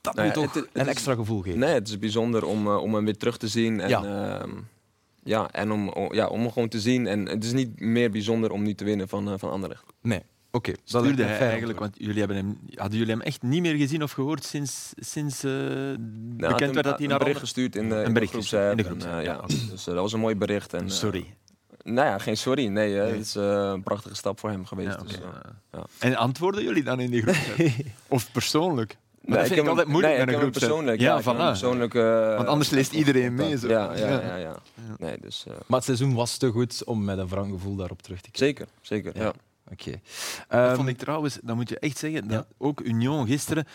[0.00, 1.58] Dat Nou moet het- het een extra gevoel geven.
[1.58, 3.80] Nee, het is bijzonder om, eh, om hem weer terug te zien.
[3.80, 4.02] En, Ja.
[4.04, 4.46] ja.
[5.24, 7.06] ja, en om, ja, om hem gewoon te zien.
[7.06, 9.84] En het is niet meer bijzonder om nu te winnen van, van Anderlecht.
[10.02, 10.22] Nee.
[10.52, 13.74] Oké, dat Stuurde hij eigenlijk, want jullie hebben hem, hadden jullie hem echt niet meer
[13.76, 15.96] gezien of gehoord sinds, sinds eh, Nou,
[16.36, 18.62] bekend een- werd dat hij een naar bericht gestuurd in de, in bericht groepsapp.
[18.62, 19.32] gestuurd in de en, groepsapp, eh, ja,
[19.66, 19.70] ja.
[19.70, 20.74] Dus eh, dat was een mooi bericht.
[20.74, 21.34] En, Sorry.
[21.82, 22.66] nou ja, geen sorry.
[22.66, 24.88] Nee, het is eh, een prachtige stap voor hem geweest.
[24.96, 25.20] Ja, dus, eh,
[25.72, 25.84] ja.
[25.98, 27.56] En antwoorden jullie dan in die groep?
[28.08, 28.96] of persoonlijk?
[29.20, 30.68] Maar dat Nee, vind ik heb altijd moeilijk nee, met een groepsapp.
[30.68, 31.00] persoonlijk.
[31.00, 31.36] Ja, voilà.
[31.36, 31.94] persoonlijk.
[31.94, 33.58] eh, Want anders leest iedereen mee.
[33.58, 33.68] Zo.
[33.68, 34.36] Ja, ja, ja.
[34.36, 34.56] ja,
[34.98, 38.02] Nee, dus, eh, Maar het seizoen was te goed om met een wrang gevoel daarop
[38.02, 38.66] terug te kijken.
[38.82, 39.22] zeker, zeker.
[39.22, 39.32] Ja.
[39.72, 39.90] Oké.
[39.90, 40.00] Dat
[40.48, 42.54] Ehm, vond ik trouwens, dat moet je echt zeggen, dat Ja.
[42.66, 43.66] ook Union gisteren,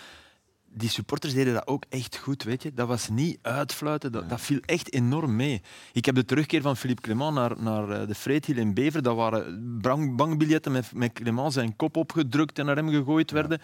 [0.77, 2.73] die supporters deden dat ook echt goed, weet je.
[2.73, 5.61] Dat was niet uitfluiten, dat, dat viel echt enorm mee.
[5.93, 9.15] Ik heb de terugkeer van Philippe Clement naar, naar eh, de Vreethiel in Bever, dat
[9.15, 13.61] waren bang- bankbiljetten met, met Clement zijn kop opgedrukt en naar hem gegooid werden.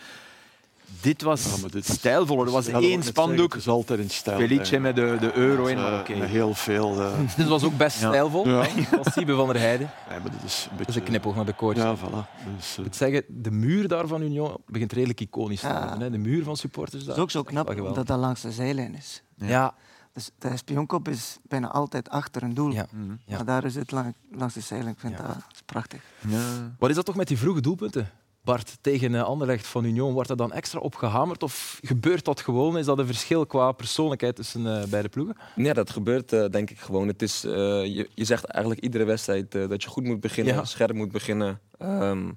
[1.01, 2.45] Dit was Ja, maar dit- stijlvoller.
[2.45, 3.51] Er was Ja, dat één spandoek.
[3.53, 4.37] Het is altijd in stijl.
[4.39, 7.01] Felice met de, de euro in, maar Eh, heel veel.
[7.01, 8.07] eh, Dus het was ook best Ja.
[8.07, 8.47] stijlvol.
[8.47, 8.57] Ja.
[9.03, 9.89] Als Siebe van der Heijden.
[10.09, 10.91] nee, maar dit is een Dat beetje.
[10.91, 11.75] is een knipoog naar de coach.
[11.75, 12.45] Ja, voilà.
[12.57, 15.79] Dus, Ik moet zeggen, de muur daar van Union begint redelijk iconisch te Ja.
[15.81, 15.99] worden.
[16.01, 16.09] Hè.
[16.09, 17.15] De muur van supporters Het daar.
[17.15, 19.23] is ook zo knap dat dat langs de zijlijn is.
[19.35, 19.73] Ja.
[20.13, 22.71] Dus de spionkop is bijna altijd achter een doel.
[22.71, 22.85] Ja.
[22.91, 23.11] Mhm.
[23.25, 23.35] Ja.
[23.35, 24.93] Maar daar is het lang- langs de zijlijn.
[24.93, 25.27] Ik vind Ja.
[25.27, 26.01] dat is prachtig.
[26.27, 26.39] Ja.
[26.79, 28.09] Wat is dat toch met die vroege doelpunten?
[28.43, 31.43] Bart, tegen eh, Anderlecht van Union, wordt er dan extra op gehamerd?
[31.43, 32.77] Of gebeurt dat gewoon?
[32.77, 35.35] Is dat een verschil qua persoonlijkheid tussen eh, beide ploegen?
[35.55, 37.07] Nee, dat gebeurt eh, denk ik gewoon.
[37.07, 40.65] Het is, je, je zegt eigenlijk iedere wedstrijd dat je goed moet beginnen, Ja.
[40.65, 41.59] scherp moet beginnen.
[41.77, 42.31] Ehm,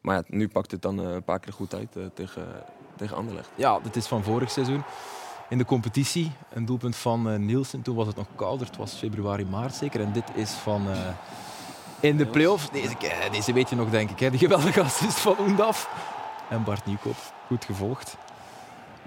[0.00, 2.46] maar ja, nu pakt het dan een paar keer goed uit tegen,
[2.96, 3.50] tegen Anderlecht.
[3.56, 4.82] Ja, dit is van vorig seizoen.
[5.48, 7.82] In de competitie, een doelpunt van Nielsen.
[7.82, 10.00] Toen was het nog kouder, het was februari, maart zeker.
[10.00, 10.86] En dit is van
[12.00, 12.70] in de play-offs.
[12.70, 12.94] Deze,
[13.30, 14.20] deze weet je nog, denk ik.
[14.20, 14.30] Hè?
[14.30, 15.90] Die geweldige assist van Oendaf.
[16.48, 18.16] En Bart Nieuwkoop, goed gevolgd.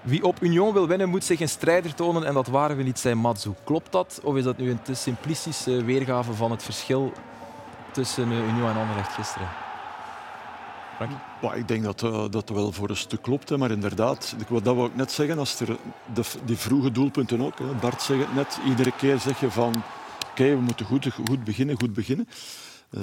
[0.01, 2.25] Wie op Union wil winnen, moet zich een strijder tonen.
[2.25, 3.53] En dat waren we niet zijn Matsu.
[3.63, 4.19] Klopt dat?
[4.23, 7.13] Of is dat nu een te simplistische weergave van het verschil
[7.91, 9.47] tussen eh, Union en Anderlecht gisteren?
[11.55, 13.49] Ik denk dat eh, dat wel voor een stuk klopt.
[13.49, 13.57] Hè.
[13.57, 15.77] Maar inderdaad, dat wou ik net zeggen, als er
[16.13, 17.59] de, die vroege doelpunten ook.
[17.59, 17.65] Hè.
[17.65, 19.83] Bart zegt het net, iedere keer zeg je van
[20.31, 22.27] oké, we moeten goed, goed beginnen, goed beginnen.
[22.93, 23.01] Eh,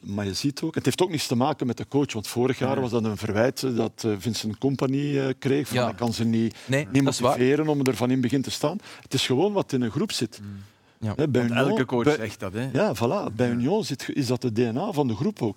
[0.00, 2.12] maar je ziet ook, het heeft ook niets te maken met de coach.
[2.12, 5.68] Want vorig jaar was dat een verwijt eh, dat eh, Vincent Company eh, kreeg.
[5.68, 5.92] Van, Ja.
[5.92, 8.78] Kan ze niet, Nee, niet motiveren om er van in begin te staan.
[9.02, 10.40] Het is gewoon wat in een groep zit.
[11.00, 11.12] Ja.
[11.16, 12.52] Hè, bij Union- elke coach bij- zegt dat.
[12.52, 12.68] Hè.
[12.72, 13.34] ja, voilà.
[13.34, 15.56] Bij Union zit, is dat de DNA van de groep ook.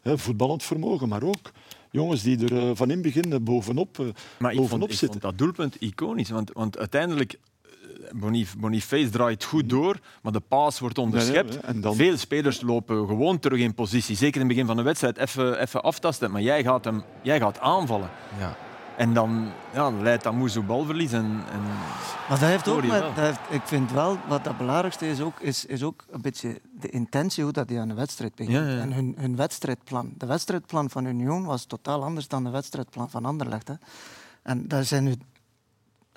[0.00, 1.50] Hè, voetballend vermogen, maar ook
[1.90, 3.96] jongens die er van in begin bovenop,
[4.38, 5.20] Maar ik bovenop vond, ik zitten.
[5.20, 6.30] vond dat doelpunt iconisch.
[6.30, 7.38] Want, want uiteindelijk,
[8.12, 11.48] Bonif- Boniface draait goed door, maar de paas wordt onderschept.
[11.48, 14.16] Nee, nee, en dan- Veel spelers lopen gewoon terug in positie.
[14.16, 16.30] Zeker in het begin van de wedstrijd even, even aftasten.
[16.30, 18.10] Maar jij gaat, hem, jij gaat aanvallen.
[18.38, 18.56] Ja.
[18.96, 21.12] En dan ja, leidt dat Moezo balverlies.
[21.12, 21.60] En, en
[22.28, 25.40] Maar dat heeft ook met, dat heeft, ik vind wel, wat het belangrijkste is ook,
[25.40, 28.56] is, is ook een beetje de intentie hoe dat die aan de wedstrijd begint.
[28.56, 28.80] Ja, ja.
[28.80, 30.12] En hun, hun wedstrijdplan.
[30.16, 33.68] De wedstrijdplan van Union was totaal anders dan de wedstrijdplan van Anderlecht.
[33.68, 33.74] Hè.
[34.42, 35.14] En dat zijn nu,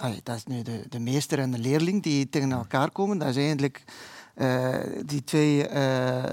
[0.04, 3.18] allee, dat is nu de, de meester en de leerling die tegen elkaar komen.
[3.18, 3.84] Dat is eigenlijk
[4.34, 6.24] eh, die twee eh,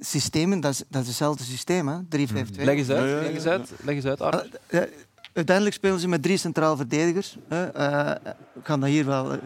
[0.00, 1.98] systemen, dat is, dat is hetzelfde systeem, hè?
[1.98, 2.04] 3-5-2.
[2.56, 4.20] Leg eens uit, Ja, ja, ja, leg eens uit, leg eens uit
[5.34, 7.36] uiteindelijk spelen ze met drie centraal verdedigers.
[7.48, 7.66] hè.
[7.66, 9.38] Eh, ik kan dat hier wel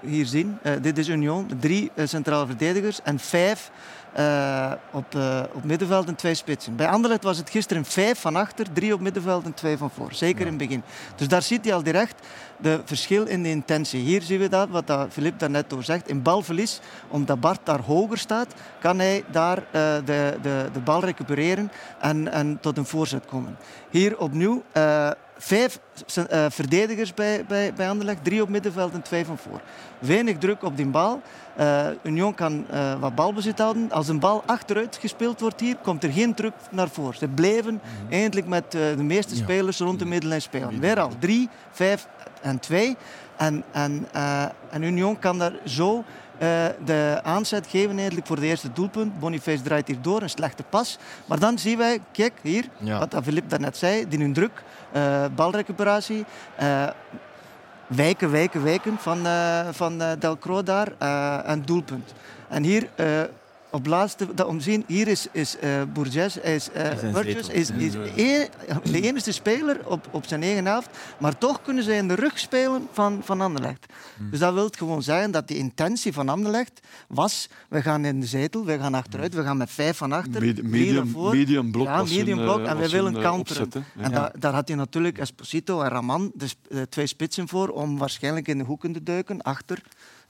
[0.00, 0.58] hier zien.
[0.62, 1.50] Eh, dit is Union.
[1.60, 3.70] Drie centraal verdedigers en vijf
[4.16, 6.76] eh, op, eh, op middenveld en twee spitsen.
[6.76, 10.12] Bij Anderlecht was het gisteren vijf van achter, drie op middenveld en twee van voor.
[10.12, 10.82] Zeker in het begin.
[11.16, 12.26] Dus daar ziet hij al direct
[12.56, 14.00] de verschil in de intentie.
[14.00, 16.08] Hier zien we dat, wat dat Filip daarnet over zegt.
[16.08, 21.04] In balverlies, omdat Bart daar hoger staat, kan hij daar eh, de, de, de bal
[21.04, 23.56] recupereren en, en tot een voorzet komen.
[23.90, 24.62] Hier opnieuw
[25.38, 25.80] vijf
[26.48, 29.60] verdedigers bij, bij, bij Anderlecht, drie op middenveld en twee van voor.
[29.98, 31.22] Weinig druk op die bal.
[31.56, 33.92] Eh, Union kan eh, wat balbezit houden.
[33.92, 37.18] Als een bal achteruit gespeeld wordt hier, komt er geen druk naar voren.
[37.18, 39.42] Ze blijven eindelijk met eh, de meeste Ja.
[39.42, 40.80] spelers rond de middenlijn spelen.
[40.80, 42.06] Weer al drie, vijf
[42.42, 42.96] en twee.
[43.36, 44.06] En, en,
[44.70, 46.04] en Union kan daar zo
[46.84, 49.18] de aanzet geven eigenlijk voor de eerste doelpunt.
[49.18, 50.98] Boniface draait hier door, een slechte pas.
[51.26, 52.98] Maar dan zien wij, kijk hier, Ja.
[52.98, 54.62] wat dat Filip daarnet zei, die hun druk,
[55.34, 56.24] balrecuperatie.
[57.86, 62.12] Wijken, wijken, wijken van, eh van eh, Delcro daar eh, en doelpunt.
[62.48, 62.88] En hier
[63.76, 67.70] op laatste, dat omzien, hier is, is eh Bourges, hij is, eh, Is Burgess, is,
[67.70, 67.92] is
[68.82, 72.38] de enige speler op, op zijn eigen helft, maar toch kunnen ze in de rug
[72.38, 73.86] spelen van, van Anderlecht.
[74.16, 74.30] Hmm.
[74.30, 78.26] Dus dat wil gewoon zeggen dat de intentie van Anderlecht was, we gaan in de
[78.26, 82.38] zetel, we gaan achteruit, we gaan met vijf van achter, medium, medium blok Ja, medium
[82.38, 82.58] blok.
[82.58, 83.70] eh, en wij was willen counteren.
[83.96, 88.48] En daar, had hij natuurlijk Esposito en Raman, de eh, twee spitsen voor, om waarschijnlijk
[88.48, 89.82] in de hoeken te duiken, achter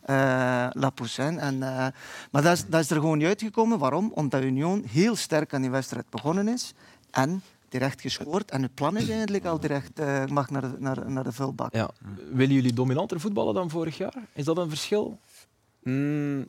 [0.06, 1.38] eh La Poussin.
[1.38, 1.86] En, eh,
[2.30, 3.78] maar dat is, dat is er gewoon niet uitgekomen.
[3.78, 4.10] Waarom?
[4.14, 6.74] Omdat Union heel sterk aan die wedstrijd begonnen is.
[7.10, 8.50] En direct gescoord.
[8.50, 11.72] En het plan is eigenlijk al direct, eh, mag naar de, naar, naar de vulbak.
[11.74, 11.90] Ja.
[12.32, 14.14] Willen jullie dominanter voetballen dan vorig jaar?
[14.32, 15.18] Is dat een verschil?
[15.82, 16.46] Mm,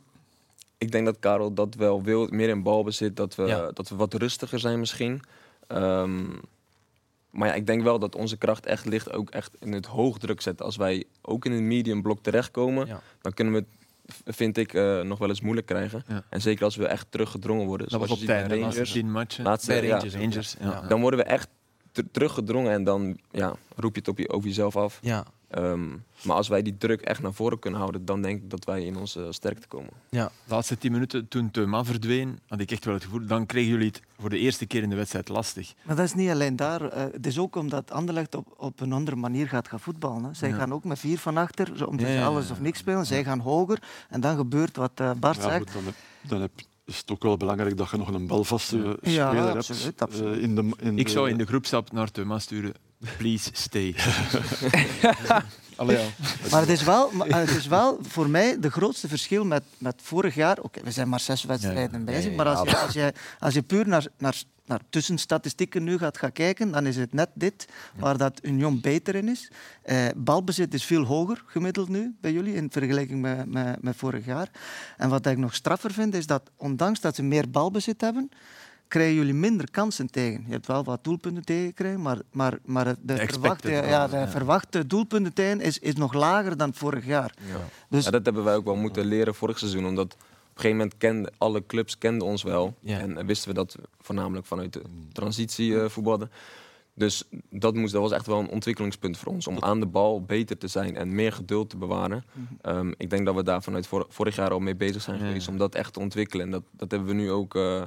[0.78, 3.72] ik denk dat Karel dat wel wil, meer in balbezit, dat we, Ja.
[3.72, 5.22] dat we wat rustiger zijn misschien.
[5.68, 6.26] Ehm,
[7.38, 10.42] maar ja, ik denk wel dat onze kracht echt ligt ook echt in het hoogdruk
[10.42, 10.66] zetten.
[10.66, 13.02] Als wij ook in een medium blok terechtkomen, Ja.
[13.22, 13.66] dan kunnen we
[14.24, 16.04] het, vind ik, eh, nog wel eens moeilijk krijgen.
[16.08, 16.24] Ja.
[16.30, 17.90] En zeker als we echt teruggedrongen worden.
[17.90, 19.44] Dat was op bij de laatste tien matchen.
[19.44, 20.16] Laatste- Bij Rangers.
[20.16, 20.56] Rangers.
[20.88, 21.48] Dan worden we echt
[21.92, 25.00] ter- teruggedrongen en dan ja, roep je het op je, over jezelf af.
[25.02, 25.26] Ja.
[25.48, 25.88] Ehm,
[26.24, 28.86] maar als wij die druk echt naar voren kunnen houden, dan denk ik dat wij
[28.86, 29.90] in onze sterkte komen.
[30.10, 33.72] De laatste tien minuten, toen Thuma verdween, had ik echt wel het gevoel, dan kregen
[33.72, 35.74] jullie het voor de eerste keer in de wedstrijd lastig.
[35.84, 36.82] Maar dat is niet alleen daar.
[36.82, 40.24] eh, het is ook omdat Anderlecht op, op een andere manier gaat gaan voetballen.
[40.24, 40.34] Hè.
[40.34, 40.56] Zij Ja.
[40.56, 42.54] gaan ook met vier van achter, zo, omdat Ja, ze ja, alles ja.
[42.54, 43.06] of niks spelen.
[43.06, 45.58] Zij gaan hoger en dan gebeurt wat eh, Bart Ja, zegt.
[45.58, 46.52] goed, dan, heb, dan heb,
[46.86, 50.02] is het ook wel belangrijk dat je nog een balvaste Ja, speler absoluut, hebt.
[50.02, 50.38] absoluut.
[50.38, 52.74] eh, in de, in Ik zou in de groepstap naar Thuma sturen.
[53.18, 53.96] Please stay.
[55.76, 56.06] Allee, ja.
[56.52, 60.02] Maar het is wel, maar het is wel voor mij de grootste verschil met, met
[60.04, 60.60] vorig jaar.
[60.60, 63.88] Oké, we zijn maar zes wedstrijden bezig, maar als je, als je, als je puur
[63.88, 68.40] naar, naar, naar tussenstatistieken nu gaat gaan kijken, dan is het net dit waar dat
[68.42, 69.52] Union beter in is.
[69.82, 74.26] Eh, balbezit is veel hoger gemiddeld nu bij jullie in vergelijking met, met, met vorig
[74.26, 74.50] jaar.
[74.98, 78.30] En wat ik nog straffer vind, is dat ondanks dat ze meer balbezit hebben,
[78.88, 80.44] krijgen jullie minder kansen tegen.
[80.46, 84.28] Je hebt wel wat doelpunten tegengekregen, maar, maar, maar de, verwachte, ja, de ja.
[84.28, 87.34] verwachte doelpunten tegen is, is nog lager dan vorig jaar.
[87.90, 89.86] Dus Ja, dat hebben wij ook wel moeten leren vorig seizoen.
[89.86, 92.76] Omdat op een gegeven moment kenden alle clubs kenden ons wel.
[92.80, 93.00] Ja.
[93.00, 96.32] En wisten we dat voornamelijk vanuit de transitie eh, voetbalden.
[96.94, 99.48] Dus dat, moest, dat was echt wel een ontwikkelingspunt voor ons.
[99.48, 102.24] Om aan de bal beter te zijn en meer geduld te bewaren.
[102.62, 105.46] Ehm, ik denk dat we daar vanuit vor- vorig jaar al mee bezig zijn geweest.
[105.46, 105.52] ja.
[105.52, 106.46] Om dat echt te ontwikkelen.
[106.46, 107.56] En dat, dat hebben we nu ook...
[107.56, 107.82] eh,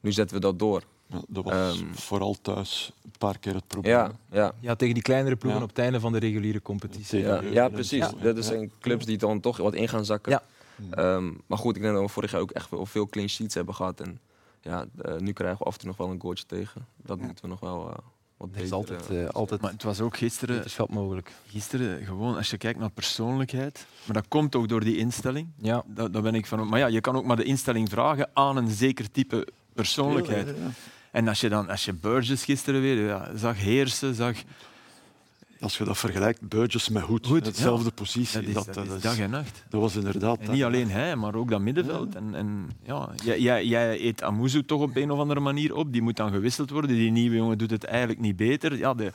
[0.00, 0.82] nu zetten we dat door.
[1.06, 3.92] Ja, dat was Ehm, vooral thuis een paar keer het probleem.
[3.94, 4.52] Ja, ja.
[4.60, 5.66] ja, tegen die kleinere ploegen Ja.
[5.66, 7.20] op het einde van de reguliere competitie.
[7.20, 8.10] Ja, ja, precies.
[8.20, 8.32] Ja.
[8.32, 10.32] Dat zijn clubs die dan toch wat in gaan zakken.
[10.32, 10.42] Ja.
[10.90, 13.54] Ehm, maar goed, ik denk dat we vorig jaar ook echt wel veel clean sheets
[13.54, 14.00] hebben gehad.
[14.00, 14.20] En
[14.60, 16.86] ja, eh, nu krijgen we af en toe nog wel een goaltje tegen.
[17.02, 17.24] Dat Ja.
[17.26, 17.94] moeten we nog wel eh,
[18.36, 18.62] wat Er beter...
[18.64, 21.32] is altijd, eh, altijd Maar het was ook gisteren, wetenschap mogelijk.
[21.46, 25.48] gisteren gewoon, als je kijkt naar persoonlijkheid, maar dat komt ook door die instelling.
[25.56, 25.82] Ja.
[25.86, 26.68] Daar, daar ben ik van.
[26.68, 30.46] Maar ja, je kan ook maar de instelling vragen aan een zeker type persoonlijkheid.
[30.46, 30.54] Ja.
[31.10, 34.36] En als je dan, als je Burgess gisteren weer ja, zag heersen, zag.
[35.60, 37.90] Als je dat vergelijkt, Burgess met Hoed, Hoed, hetzelfde ja.
[37.90, 38.40] positie.
[38.40, 39.64] Dat is, dat, dat dat is dag en nacht.
[39.68, 40.38] dat was inderdaad...
[40.38, 42.14] En niet alleen hij, maar ook dat middenveld.
[42.14, 45.92] En, en, ja, jij, jij, jij eet Amuzu toch op een of andere manier op.
[45.92, 46.90] Die moet dan gewisseld worden.
[46.90, 48.76] Die nieuwe jongen doet het eigenlijk niet beter.
[48.76, 49.12] Ja, de,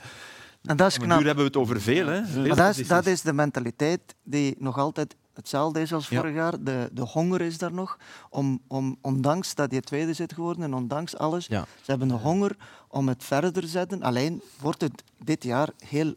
[0.66, 1.18] en dat is knap.
[1.18, 2.06] duur hebben we het over veel.
[2.06, 2.24] Hè.
[2.24, 6.18] Veel Maar dat is, dat is de mentaliteit die nog altijd hetzelfde is als Ja.
[6.20, 6.64] vorig jaar.
[6.64, 7.98] De, de honger is daar nog.
[8.30, 11.64] Om, om, ondanks dat je tweede zit geworden en ondanks alles, Ja.
[11.82, 12.56] ze hebben de honger
[12.88, 14.02] om het verder te zetten.
[14.02, 16.14] Alleen wordt het dit jaar heel,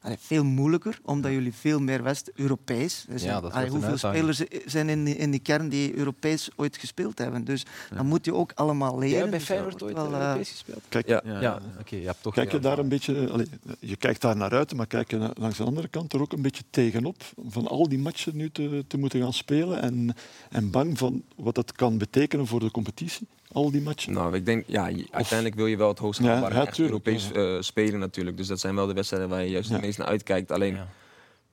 [0.00, 3.34] allee, veel moeilijker, omdat jullie veel meer West-Europees zijn.
[3.34, 7.18] Ja, dat Allee, Hoeveel spelers zijn in die, in die kern die Europees ooit gespeeld
[7.18, 7.44] hebben?
[7.44, 9.18] Dus dan moet je ook allemaal leren.
[9.18, 10.82] Jij bij Dus dat Feyenoord ooit wel, eh, eh, Europees gespeeld?
[10.88, 11.20] Kijk, Ja.
[11.24, 11.96] Ja, Ja, oké.
[11.96, 12.62] je hebt toch Kijk je ja.
[12.62, 13.46] daar een beetje, allee,
[13.78, 16.42] je kijkt daar naar uit, maar kijk je langs de andere kant er ook een
[16.42, 20.14] beetje tegenop van al die matchen nu te, te moeten gaan spelen en,
[20.50, 24.12] en bang van wat dat kan betekenen voor de competitie, al die matchen.
[24.12, 27.28] Nou, ik denk, ja, je- uiteindelijk wil je wel het hoogst Ja, haalbare ja, Europees
[27.32, 27.40] ja.
[27.40, 28.36] eh, spelen natuurlijk.
[28.36, 29.74] Dus dat zijn wel de wedstrijden waar je juist Ja.
[29.74, 30.52] het meest naar uitkijkt.
[30.52, 30.86] Alleen, Ja.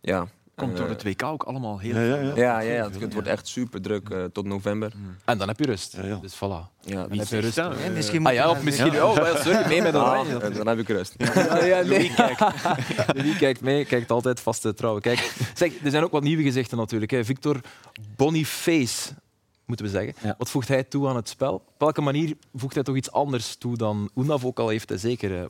[0.01, 0.27] ja...
[0.55, 2.35] Komt door eh, het WK ook allemaal heel Ja, ja, ja.
[2.35, 4.91] Ja, ja, ja, het, het wordt echt super druk eh, tot november.
[5.25, 5.93] En dan heb je rust.
[5.95, 6.15] Ja, ja.
[6.21, 6.39] Dus voilà.
[6.39, 7.55] Ja, Dan heb je rust.
[7.57, 9.03] Nee, misschien moet Ah ja, of misschien...
[9.03, 10.49] Oh, sorry, mee met Ah, oranje.
[10.51, 11.15] dan heb ik rust.
[11.35, 12.11] Ja, ja, nee.
[13.15, 15.01] Wie kijkt mee, kijkt altijd vast te trouwen.
[15.01, 17.11] Kijk, zeg, er zijn ook wat nieuwe gezichten natuurlijk.
[17.11, 17.25] Hè.
[17.25, 17.59] Victor
[18.15, 19.09] Boniface,
[19.67, 20.13] moeten we zeggen.
[20.21, 20.35] Ja.
[20.37, 21.53] Wat voegt hij toe aan het spel?
[21.53, 24.97] Op welke manier voegt hij toch iets anders toe dan Undav ook al heeft hij
[24.97, 25.47] zeker eh, Ja,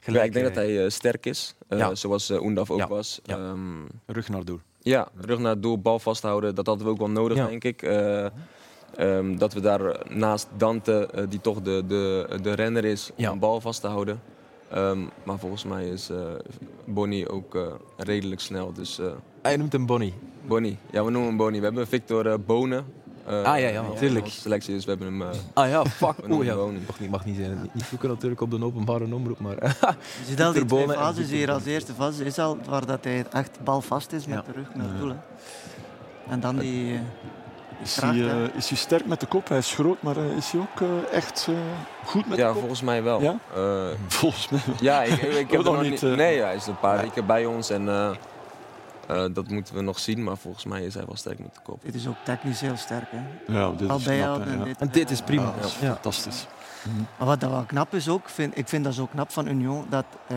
[0.00, 0.24] gelijk.
[0.26, 1.94] ik denk dat eh, hij eh, sterk is, Ja.
[1.94, 2.88] zoals uh, Oendaf ook Ja.
[2.88, 3.20] was.
[3.24, 3.36] Ja.
[3.36, 3.58] Ehm,
[4.06, 4.60] Rug naar doel.
[4.82, 7.46] ja, rug naar doel, bal vasthouden, dat hadden we ook wel nodig, Ja.
[7.46, 7.82] denk ik.
[7.82, 8.26] Eh,
[8.96, 13.30] ehm, dat we daar naast Dante, die toch de, de, de renner is, om Ja.
[13.30, 14.20] een bal vast te houden.
[14.70, 16.18] Ehm, maar volgens mij is eh
[16.84, 18.72] Bonnie ook redelijk snel.
[18.72, 19.00] Dus
[19.42, 20.14] Hij noemt hem Bonnie.
[20.46, 21.60] Bonnie, ja, we noemen hem Bonnie.
[21.60, 22.84] We hebben Victor Bonen.
[23.26, 24.26] Eh, Ah, ja, ja, natuurlijk.
[24.28, 25.22] selectie, dus we hebben hem...
[25.22, 26.14] eh, Ah ja, fuck.
[26.30, 26.50] Oeh, ja.
[26.50, 26.82] hem Bonnie.
[26.86, 27.58] Mag niet, mag niet, zijn.
[27.62, 29.56] Niet- niet zoeken natuurlijk op de openbare omroep, maar...
[29.60, 31.50] Je ziet al die twee fases hier.
[31.50, 34.52] Als eerste fase is al waar dat hij echt balvast is met Ja.
[34.52, 35.08] de rug naar het doel.
[35.08, 35.16] hè.
[36.28, 36.94] En dan die...
[36.94, 37.00] eh,
[37.82, 39.48] Is Kracht, hij, eh, is hij sterk met de kop?
[39.48, 41.54] Hij is groot, maar eh, is hij ook eh, echt eh,
[42.04, 42.58] goed met ja, de kop?
[42.60, 43.20] volgens mij wel.
[43.22, 43.38] Ja?
[43.54, 44.74] Eh, Volgens mij wel.
[44.80, 46.02] Ja, ik, ik, ik heb nog nog niet, niet.
[46.02, 47.88] eh, nee, ja, hij is een paar weken bij ons en
[49.14, 51.60] eh, dat moeten we nog zien, maar volgens mij is hij wel sterk met de
[51.62, 51.82] kop.
[51.82, 53.08] Dit is ook technisch heel sterk.
[53.10, 53.52] Hè?
[53.58, 54.64] Ja, dit Al is knap, en ja.
[54.64, 55.42] dit, En dit is prima.
[55.42, 55.92] Ja, dat is Ja.
[55.92, 56.46] fantastisch.
[57.18, 59.86] Maar wat dat wel knap is ook, vind, ik vind dat zo knap van Union,
[59.88, 60.36] dat eh,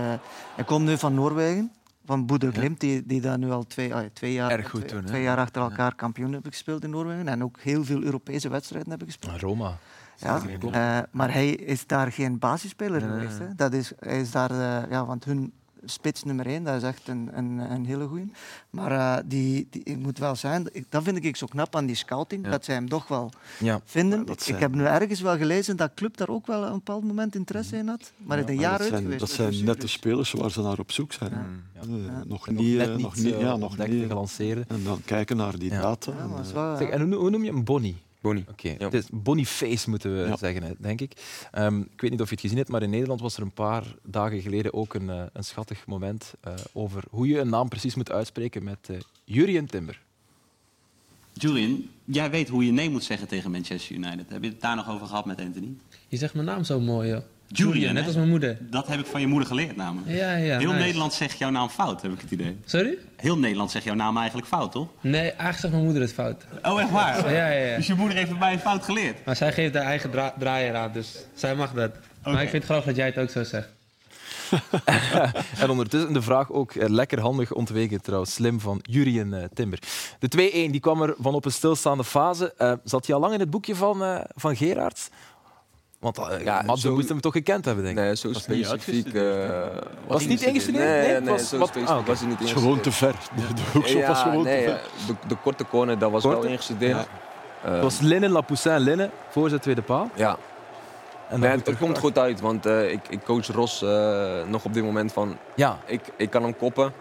[0.56, 1.72] hij komt nu van Noorwegen,
[2.06, 4.92] van Boeder Glimt, die, die daar nu al twee, ah, twee, jaar, Erg goed twee,
[4.94, 5.08] doen, hè?
[5.08, 8.90] twee jaar achter elkaar kampioen hebben gespeeld in Noorwegen en ook heel veel Europese wedstrijden
[8.90, 9.42] hebben gespeeld.
[9.42, 9.78] Roma.
[10.18, 13.40] Ja, eh, maar hij is daar geen basisspeler Nee, nee, geweest.
[13.40, 13.56] Hè.
[13.56, 15.54] Dat is, hij is daar, eh, ja, want hun
[15.86, 18.32] spits nummer één, dat is echt een, een, een hele goeie.
[18.70, 21.96] Maar eh, die, die, ik moet wel zijn, dat vind ik zo knap aan die
[21.96, 22.52] scouting, Ja.
[22.52, 23.80] dat zij hem toch wel Ja.
[23.86, 24.26] vinden.
[24.26, 27.04] Dat ik zijn- heb nu ergens wel gelezen dat club daar ook wel een bepaald
[27.04, 28.12] moment interesse in had.
[28.18, 29.20] Maar het een jaar dat uit zijn, geweest.
[29.20, 31.32] dat met zijn net de spelers waar ze naar op zoek zijn.
[31.32, 31.38] Ja.
[31.82, 32.18] Eh, Ja.
[32.28, 33.88] Nog Nog niet, eh, niet, nog niet, eh, ja, nog niet.
[34.02, 34.68] en gelanceerd.
[34.68, 35.82] En dan kijken naar die Ja.
[35.82, 36.12] data.
[36.12, 37.64] Ja, en, eh, Zeg, en hoe, noem- hoe noem je hem?
[37.64, 37.98] Bonnie?
[38.26, 38.46] Bonnie.
[38.50, 38.76] Oké, Ja.
[38.78, 40.38] het is Boniface moeten we Ja.
[40.38, 41.14] zeggen, hè, denk ik.
[41.52, 43.52] Ehm, ik weet niet of je het gezien hebt, maar in Nederland was er een
[43.52, 47.68] paar dagen geleden ook een, eh, een schattig moment eh, over hoe je een naam
[47.70, 50.02] precies moet uitspreken met eh Jurien Timber.
[51.34, 54.26] Julian, jij weet hoe je nee moet zeggen tegen Manchester United.
[54.30, 55.74] Heb je het daar nog over gehad met Anthony?
[56.08, 57.22] Je zegt mijn naam zo mooi, joh.
[57.48, 58.58] Julian, net als mijn moeder.
[58.62, 60.12] Dat heb ik van je moeder geleerd namelijk.
[60.12, 60.58] Ja, ja.
[60.58, 60.84] Heel nice.
[60.84, 62.58] Nederland zegt jouw naam fout, heb ik het idee.
[62.66, 62.98] Sorry?
[63.16, 64.88] Heel Nederland zegt jouw naam eigenlijk fout, toch?
[65.02, 66.46] Nee, eigenlijk zegt mijn moeder het fout.
[66.64, 67.32] Oh, echt waar?
[67.34, 67.76] Ja, ja, ja.
[67.76, 69.26] Dus je moeder heeft bij je fout geleerd?
[69.26, 71.92] Maar zij geeft haar eigen dra draaier aan, dus zij mag dat.
[72.24, 73.70] Maar ik vind het grappig dat jij het ook zo zegt.
[75.60, 79.80] En ondertussen de vraag ook eh, lekker handig ontweken trouwens, slim van Jurien eh, Timber.
[80.20, 82.54] De 2-1 die kwam er van op een stilstaande fase.
[82.58, 85.10] Eh, zat hij al lang in het boekje van, eh van Gerards?
[86.14, 88.04] Want uh, Ja, Mats zo- moest hem toch gekend hebben, denk ik.
[88.04, 89.14] Nee, zo niet specifiek.
[89.14, 89.24] eh,
[90.08, 90.84] Was het niet ingestudeerd?
[90.84, 92.80] Nee, Nee, nee, het was- zo wat- specifiek ah, was hij niet Het is gewoon
[92.80, 93.16] te ingestudeerd.
[93.24, 93.48] ver.
[93.48, 95.16] De, de hoekschop was gewoon nee, te ja, ver.
[95.22, 96.40] de, de korte corner, dat was Korte?
[96.42, 97.08] wel ingestudeerd.
[97.64, 100.10] Eh, Het was Linnen, Lapoussin, Linnen voor zijn tweede paal.
[100.16, 100.38] ja,
[101.30, 104.66] En Nee, het, het komt goed uit, want eh, ik, ik coach Ros eh, nog
[104.66, 105.38] op dit moment van...
[105.56, 106.94] Ja, Ik, ik kan hem koppen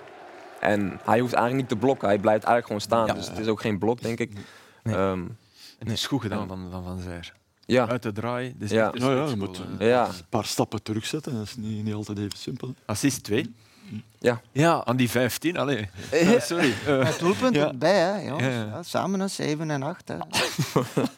[0.61, 2.09] en hij hoeft eigenlijk niet te blokken.
[2.09, 3.13] Hij blijft eigenlijk gewoon staan, Ja.
[3.21, 4.33] dus het is ook geen blok, denk ik.
[4.83, 4.95] Nee.
[4.95, 5.23] Ehm,
[5.79, 7.33] Het is goed gedaan van Van, van Zijr.
[7.67, 8.55] Ja, Uit de draai.
[8.59, 8.93] Dus Ja.
[8.95, 11.33] Ja, ja, je moet ja, een paar stappen terugzetten.
[11.35, 12.75] Dat is niet, niet altijd even simpel.
[12.87, 13.55] Assist 2.
[14.53, 14.85] ja.
[14.85, 15.89] Aan die 15, allee.
[16.11, 16.73] Eh, sorry.
[16.87, 17.69] Eh, Het doelpunt Ja.
[17.69, 18.43] erbij, hè, jongens.
[18.47, 18.65] Ja, ja.
[18.65, 20.09] Ja, samen een 7 en 8.
[20.09, 20.17] Hè.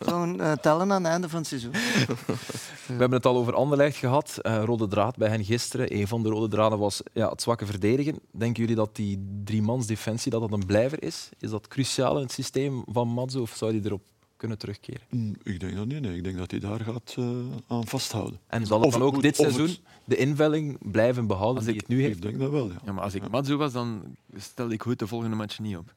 [0.10, 1.72] Zo'n eh, tellen aan het einde van het seizoen.
[2.86, 4.38] We hebben het al over Anderlecht gehad.
[4.42, 5.94] Eh, rode draad bij hen gisteren.
[5.96, 8.18] Een van de rode draden was ja, het zwakke verdedigen.
[8.30, 11.28] Denken jullie dat die driemansdefensie dat dat een blijver is?
[11.38, 14.02] Is dat cruciaal in het systeem van Mazzo of zou hij erop
[14.36, 15.00] kunnen terugkeren?
[15.10, 16.00] Mm, Ik denk dat niet.
[16.00, 16.16] Nee.
[16.16, 17.24] Ik denk dat hij daar gaat eh,
[17.66, 18.40] aan vasthouden.
[18.46, 21.74] En zal het dan ook moet- dit het- seizoen de invulling blijven behouden Als die
[21.74, 22.16] ik- het nu heeft?
[22.16, 22.74] Ik denk dat wel, ja.
[22.84, 24.02] Ja, maar als ik Matsu was, dan
[24.36, 25.94] stelde ik goed de volgende match niet op.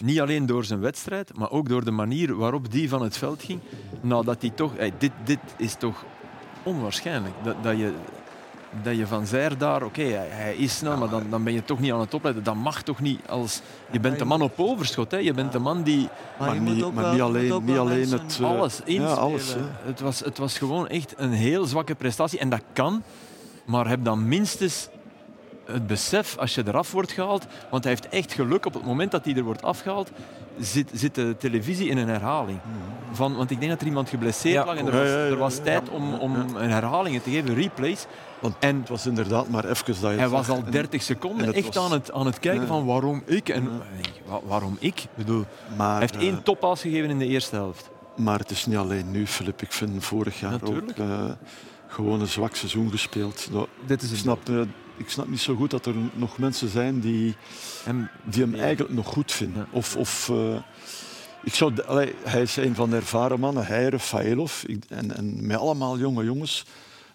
[0.00, 3.42] Niet alleen door zijn wedstrijd, maar ook door de manier waarop die van het veld
[3.42, 3.60] ging.
[4.00, 4.76] Nadat hij toch...
[4.76, 6.04] hey, dit, dit is toch
[6.62, 7.34] onwaarschijnlijk.
[7.44, 7.94] Dat, dat, je,
[8.82, 9.82] dat je van Zijr daar...
[9.82, 12.44] Oké, hij, hij is snel, maar dan, dan ben je toch niet aan het opleiden.
[12.44, 13.60] Dat mag toch niet als...
[13.90, 15.10] Je bent de man op overschot.
[15.10, 15.16] Hè.
[15.16, 16.08] Je bent de man die
[16.38, 19.18] Maar, niet- maar wel, niet alleen- niet alleen het, eh, alles inspelen.
[19.18, 19.54] alles,
[19.84, 22.38] het, was, het was gewoon echt een heel zwakke prestatie.
[22.38, 23.02] En dat kan,
[23.64, 24.88] maar heb dan minstens
[25.64, 27.46] het besef als je eraf wordt gehaald.
[27.70, 30.10] Want hij heeft echt geluk op het moment dat hij er wordt afgehaald.
[30.60, 32.58] Zit, zit de televisie in een herhaling.
[33.12, 34.64] Van, want ik denk dat er iemand geblesseerd Ja.
[34.64, 35.62] lag en er Ja, was, ja, ja, er was ja.
[35.62, 38.06] tijd om, om een herhalingen te geven, replays.
[38.40, 41.52] Want En het was inderdaad maar even dat je hij was al En- 30 seconden
[41.54, 42.66] echt was- aan, het, aan het kijken Ja.
[42.66, 43.48] van waarom ik.
[43.48, 43.62] En,
[44.28, 44.40] Ja.
[44.44, 45.04] waarom ik?
[45.14, 45.44] Bedoel,
[45.76, 47.90] Maar, hij heeft eh, één toppaas gegeven in de eerste helft.
[48.16, 49.62] Maar het is niet alleen nu, Filip.
[49.62, 50.90] Ik vind vorig jaar Natuurlijk.
[50.90, 51.24] ook eh,
[51.86, 53.48] gewoon een zwak seizoen gespeeld.
[53.52, 54.18] Nou, Dit is het.
[54.18, 54.60] snap, eh,
[54.96, 57.36] ik snap niet zo goed dat er nog mensen zijn die,
[57.84, 59.66] En die hem eigenlijk nog goed vinden.
[59.72, 59.76] Ja.
[59.78, 60.56] Of, of, eh,
[61.44, 65.56] ik zou, allee, hij is een van de ervaren mannen, hij, Rafaelov, en, en met
[65.58, 66.64] allemaal jonge jongens.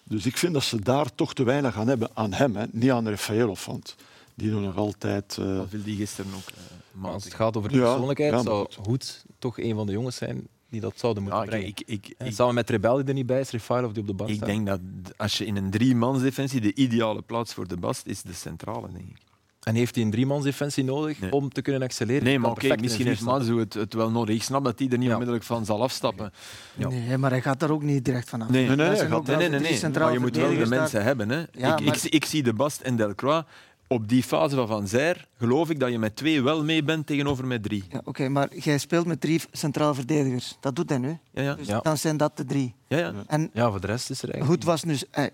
[0.04, 2.08] Dus ik vind dat ze daar toch te weinig aan hebben.
[2.14, 2.64] Aan hem, hè.
[2.70, 3.64] niet aan Rafaelov.
[3.66, 3.96] Want
[4.34, 5.36] die doen nog altijd...
[5.40, 6.48] eh, Dat wil die gisteren ook.
[6.48, 6.60] eh,
[6.92, 8.86] Maar als het gaat over Ja, persoonlijkheid, ja, zou goed.
[8.86, 11.66] Hoed toch een van de jongens zijn die dat zouden moeten Ja, brengen.
[11.68, 14.06] ik, ik, En ik, samen met Rebel die er niet bij is, Refailov die op
[14.08, 14.48] de bank ik staat.
[14.48, 14.80] denk dat
[15.16, 19.08] als je in een driemansdefensie de ideale plaats voor de Bast is de centrale, denk
[19.08, 19.20] ik.
[19.64, 21.32] En heeft hij een driemansdefensie nodig Nee.
[21.32, 22.24] om te kunnen excelleren?
[22.24, 23.20] Nee, maar oké, misschien heeft.
[23.20, 24.34] Mazu het, het wel nodig.
[24.34, 25.12] Ik snap dat hij er niet Ja.
[25.12, 26.32] onmiddellijk van zal afstappen.
[26.74, 26.88] Ja.
[26.88, 28.48] Nee, maar hij gaat daar ook niet direct vanaf.
[28.48, 28.66] Nee.
[28.66, 29.90] Nee, nee, gaat- Nee, nee, nee.
[29.98, 31.02] Maar je moet wel de mensen daar.
[31.04, 31.28] hebben.
[31.28, 31.36] Hè.
[31.36, 33.46] Ja, ik, maar- ik, ik zie de Bast en Delcroix.
[33.88, 37.06] Op die fase van Van Zijr geloof ik dat je met twee wel mee bent
[37.06, 37.84] tegenover met drie.
[37.88, 40.56] Ja, Oké, maar jij speelt met drie centraal verdedigers.
[40.60, 41.18] Dat doet hij nu.
[41.32, 41.54] Ja, ja.
[41.54, 41.80] Dus Ja.
[41.80, 42.74] dan zijn dat de drie.
[42.88, 43.12] ja, ja.
[43.26, 44.54] En Ja, voor de rest is er eigenlijk...
[44.60, 45.24] goed was dus, eh,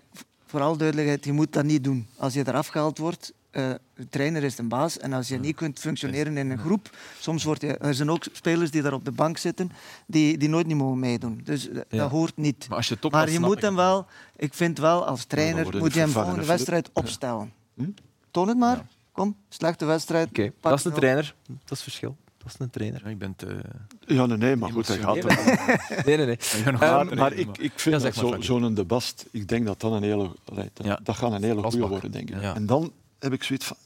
[0.45, 2.07] vooral duidelijkheid, je moet dat niet doen.
[2.17, 4.97] Als je eraf gehaald wordt, eh, de trainer is de baas.
[4.97, 6.89] En als je niet kunt functioneren in een groep,
[7.19, 9.71] soms wordt je, er zijn ook spelers die daar op de bank zitten,
[10.05, 11.41] die, die nooit niet mogen meedoen.
[11.43, 11.97] Dus eh, Ja.
[11.97, 12.65] dat hoort niet.
[12.69, 15.81] Maar als je top Maar je moet hem wel, ik vind wel als trainer, worden
[15.81, 17.51] moet je hem volgende wedstrijd opstellen.
[17.75, 17.89] Hm?
[18.31, 18.85] Toon het maar.
[19.11, 20.29] kom, slechte wedstrijd.
[20.61, 21.35] Dat is een trainer.
[21.47, 22.17] Dat is het verschil.
[22.37, 23.01] Dat is een trainer.
[23.03, 23.61] Ja, ik ben te...
[24.05, 25.23] Ja, nee, nee, maar goed, hij gaat er.
[26.05, 26.37] Nee, nee, nee.
[26.65, 28.43] Ehm, Maar, ik, ik vind Ja, zeg dat maar, zo- Frankie.
[28.45, 30.99] zo'n de Bast, ik denk dat dat een hele, dat, Ja.
[31.03, 32.41] dat gaat een hele goede worden, denk ik.
[32.41, 32.55] Ja.
[32.55, 32.91] En dan
[33.21, 33.77] heb ik zoiets van,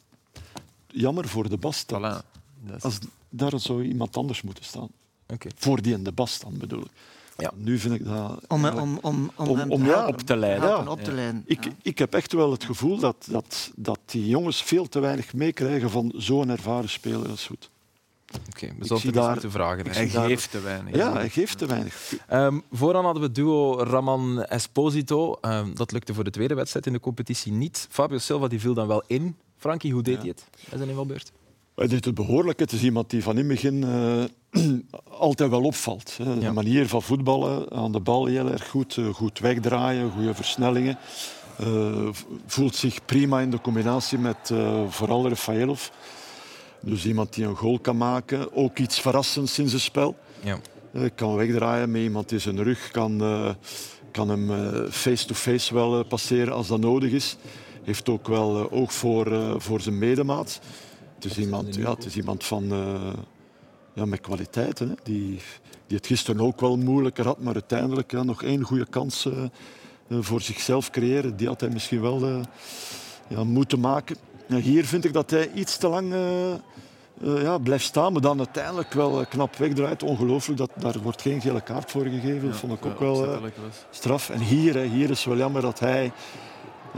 [0.88, 2.26] jammer voor de Bast, dat Voilà.
[2.76, 2.98] Is- als
[3.30, 4.88] daar zou iemand anders moeten staan.
[5.28, 5.50] Oké.
[5.56, 6.92] Voor die in de Bast dan bedoel ik.
[7.38, 7.52] Ja.
[7.56, 8.40] Nu vind ik dat...
[8.48, 10.70] Om, om, om, om, Om- hem om te ja, op te leiden.
[10.70, 10.84] Ja.
[10.88, 11.44] op te leiden.
[11.46, 11.72] Ik, Ja.
[11.82, 15.90] ik heb echt wel het gevoel dat, dat, dat die jongens veel te weinig meekrijgen
[15.90, 17.70] van zo'n ervaren speler als goed.
[18.50, 19.90] Oké, we zie zullen het daar- moeten vragen.
[19.92, 20.96] Hij daar- geeft te weinig.
[20.96, 22.14] Ja, hij geeft te weinig.
[22.28, 25.38] Ehm, vooraan hadden we duo Raman Esposito.
[25.42, 27.88] Ehm, dat lukte voor de tweede wedstrijd in de competitie niet.
[27.90, 29.36] Fabio Silva die viel dan wel in.
[29.58, 30.20] Frankie, hoe deed Ja.
[30.20, 31.32] hij het bij zijn invalbeurt?
[31.76, 32.60] Hij deed het behoorlijk.
[32.60, 33.84] Het is iemand die van in het begin
[34.54, 34.64] eh,
[35.10, 36.18] altijd wel opvalt.
[36.18, 36.34] Hè.
[36.34, 36.40] Ja.
[36.40, 38.98] De manier van voetballen, aan de bal heel erg goed.
[38.98, 40.98] eh, goed wegdraaien, goede versnellingen.
[41.58, 42.08] Eh,
[42.46, 44.52] voelt zich prima in de combinatie met
[44.90, 45.90] vooral Rafaelov.
[46.80, 48.54] Dus iemand die een goal kan maken.
[48.54, 50.16] Ook iets verrassends in zijn spel.
[50.40, 50.60] Ja.
[50.96, 52.92] Eh, kan wegdraaien met iemand in zijn rug.
[52.92, 53.50] Kan, eh,
[54.12, 57.38] kan hem eh, face-to-face wel passeren als dat nodig is.
[57.84, 60.60] Heeft ook wel oog voor, voor zijn medemaat.
[61.16, 62.64] Het is iemand, ja, het is iemand van,
[63.94, 64.90] ja, met kwaliteiten.
[64.90, 64.96] Hè.
[65.04, 65.40] Die,
[65.88, 69.30] die het gisteren ook wel moeilijker had, maar uiteindelijk ja, nog één goede kans
[70.10, 71.38] voor zichzelf creëren.
[71.38, 72.42] Die had hij misschien wel
[73.28, 74.16] ja, moeten maken.
[74.48, 78.22] Ja, hier vind ik dat hij iets te lang eh, eh, ja, blijft staan, maar
[78.22, 80.04] dan uiteindelijk wel eh, knap wegdraait.
[80.04, 82.50] Ongelooflijk, dat, daar wordt geen gele kaart voor gegeven.
[82.50, 83.40] Dat vond ik ook wel
[83.90, 84.30] straf.
[84.30, 86.12] En hier, hier is wel jammer dat hij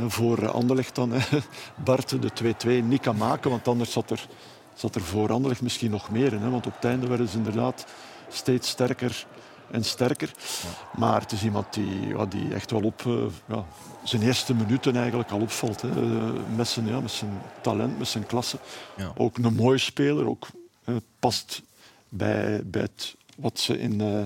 [0.08, 1.12] voor Anderlecht dan
[1.86, 4.28] Bart de 2-2 niet kan maken, want anders zat er,
[4.74, 6.42] zat er voor Anderlecht misschien nog meer in.
[6.42, 7.86] Hè, want op het einde werden ze inderdaad
[8.30, 9.26] steeds sterker
[9.72, 10.32] en sterker.
[10.98, 13.14] Maar het is iemand die, ja, die echt wel op eh,
[13.46, 13.66] ja,
[14.04, 15.82] zijn eerste minuten eigenlijk al opvalt.
[15.82, 15.90] Hè.
[15.90, 18.58] Eh, Met, zijn, ja, met zijn talent, met zijn klasse.
[18.98, 19.12] Ja.
[19.16, 20.48] Ook een mooie speler, ook
[20.84, 21.62] eh, past
[22.10, 24.22] bij, bij het, wat ze in, eh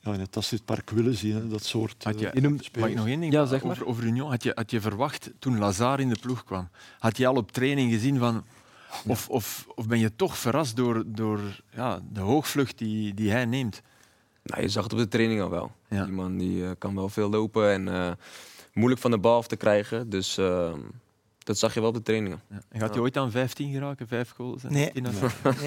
[0.00, 1.34] ja, in het Astridpark willen zien.
[1.34, 1.48] Hè.
[1.48, 3.70] Dat soort Had je, mag ik nog één ding Ja, zeg maar.
[3.70, 4.30] over, over Union?
[4.30, 6.68] Had je, had je verwacht toen Lazar in de ploeg kwam?
[6.98, 8.44] Had je al op training gezien van...
[9.06, 11.40] Of, of, of ben je toch verrast door, door
[11.74, 13.82] ja, de hoogvlucht die, die hij neemt?
[14.46, 15.70] Nou, je zag het op de training al wel.
[15.88, 16.04] Ja.
[16.04, 18.10] Die man die, eh, kan wel veel lopen en eh,
[18.72, 20.10] moeilijk van de bal af te krijgen.
[20.10, 20.72] Dus eh,
[21.38, 22.40] dat zag je wel op de trainingen.
[22.50, 22.60] Ja.
[22.68, 24.08] En gaat hij ooit aan 15 geraken?
[24.08, 24.64] Vijf goals?
[24.64, 24.92] en Nee.
[24.92, 25.42] 10 of-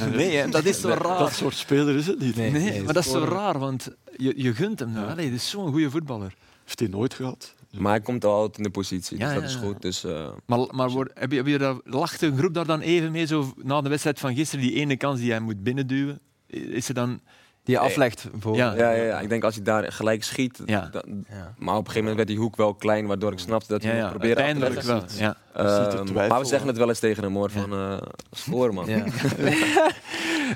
[0.00, 0.08] Nee.
[0.10, 1.18] Nee, hè, dat is zo raar.
[1.18, 2.36] Dat soort speler is het niet.
[2.36, 2.50] Nee.
[2.50, 4.94] Nee, maar dat is zo raar, want je, je gunt hem.
[4.94, 5.04] Ja.
[5.04, 6.34] Allee, dat is zo'n goede voetballer.
[6.64, 7.54] Heeft hij nooit gehad.
[7.78, 9.66] Maar hij komt al altijd in de positie, Ja, dus dat ja, is ja.
[9.68, 9.82] goed.
[9.82, 12.80] Dus, eh, Maar, maar word- heb, je, heb je daar, lacht de groep daar dan
[12.80, 16.20] even mee, zo na de wedstrijd van gisteren, die ene kans die hij moet binnenduwen?
[16.46, 17.20] Is er dan...
[17.66, 18.56] Die je aflegt voor...
[18.56, 18.74] Ja.
[18.74, 20.60] ja, ja, ja, ik denk als hij daar gelijk schiet.
[20.66, 20.88] Ja.
[20.92, 21.54] dan- Ja.
[21.58, 23.96] maar op een gegeven moment werd die hoek wel klein, waardoor ik snapte dat hij
[23.96, 25.02] Ja, te uiteindelijk wel.
[25.18, 25.36] Ja.
[25.54, 27.96] Ehm, maar we zeggen het wel eens tegen hem hoor, van eh
[28.30, 28.86] scoren man.
[28.86, 29.04] Ja.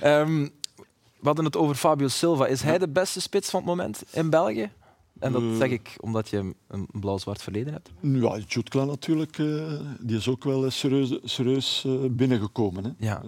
[0.01, 0.43] Ehm,
[1.21, 2.47] we hadden het over Fabio Silva.
[2.47, 4.71] Is hij de beste spits van het moment in België?
[5.21, 5.57] En dat Eh.
[5.57, 7.91] zeg ik omdat je een- blauw-zwart verleden hebt.
[8.01, 9.47] Ja, Jutkla natuurlijk, eh,
[10.01, 12.85] die is ook wel eh, serieus, serieus binnengekomen.
[12.85, 12.91] Hè.
[13.07, 13.23] Ja.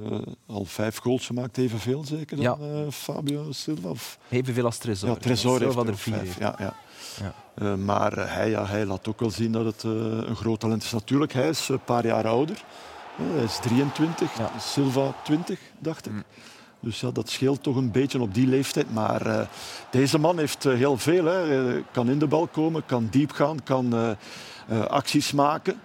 [0.47, 3.89] Al vijf goals gemaakt, evenveel zeker dan Fabio Silva.
[3.89, 5.09] Of, Evenveel als Tresor.
[5.09, 6.39] ja, Tresor heeft er er vier vijf.
[6.39, 6.75] Ja, ja.
[7.57, 7.77] Ja.
[7.77, 10.93] Maar hij, ja, hij laat ook wel zien dat het een groot talent is.
[10.93, 12.65] Natuurlijk, hij is een paar jaar ouder.
[13.17, 14.59] Hij is 23, Ja.
[14.59, 16.13] Silva 20, dacht ik.
[16.13, 16.23] Mm.
[16.83, 18.93] Dus ja, dat scheelt toch een beetje op die leeftijd.
[18.93, 19.47] Maar eh,
[19.91, 21.25] deze man heeft eh, heel veel.
[21.25, 21.69] Hè.
[21.75, 24.17] Eh, kan in de bal komen, kan diep gaan, kan
[24.89, 25.81] acties maken.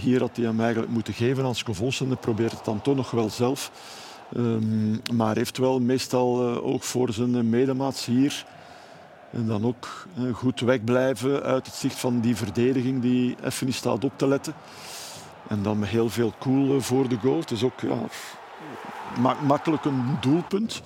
[0.00, 2.18] Hier had hij hem eigenlijk moeten geven aan Scovolsen.
[2.18, 3.70] Probeert het dan toch nog wel zelf.
[4.36, 8.44] Ehm, maar heeft wel meestal oog voor zijn medemaats hier.
[9.32, 14.04] En dan ook goed wegblijven uit het zicht van die verdediging die even niet staat
[14.04, 14.54] op te letten.
[15.48, 17.42] En dan heel veel cool voor de goal.
[17.52, 17.98] Is ook ja,
[19.18, 20.82] maakt makkelijk een doelpunt.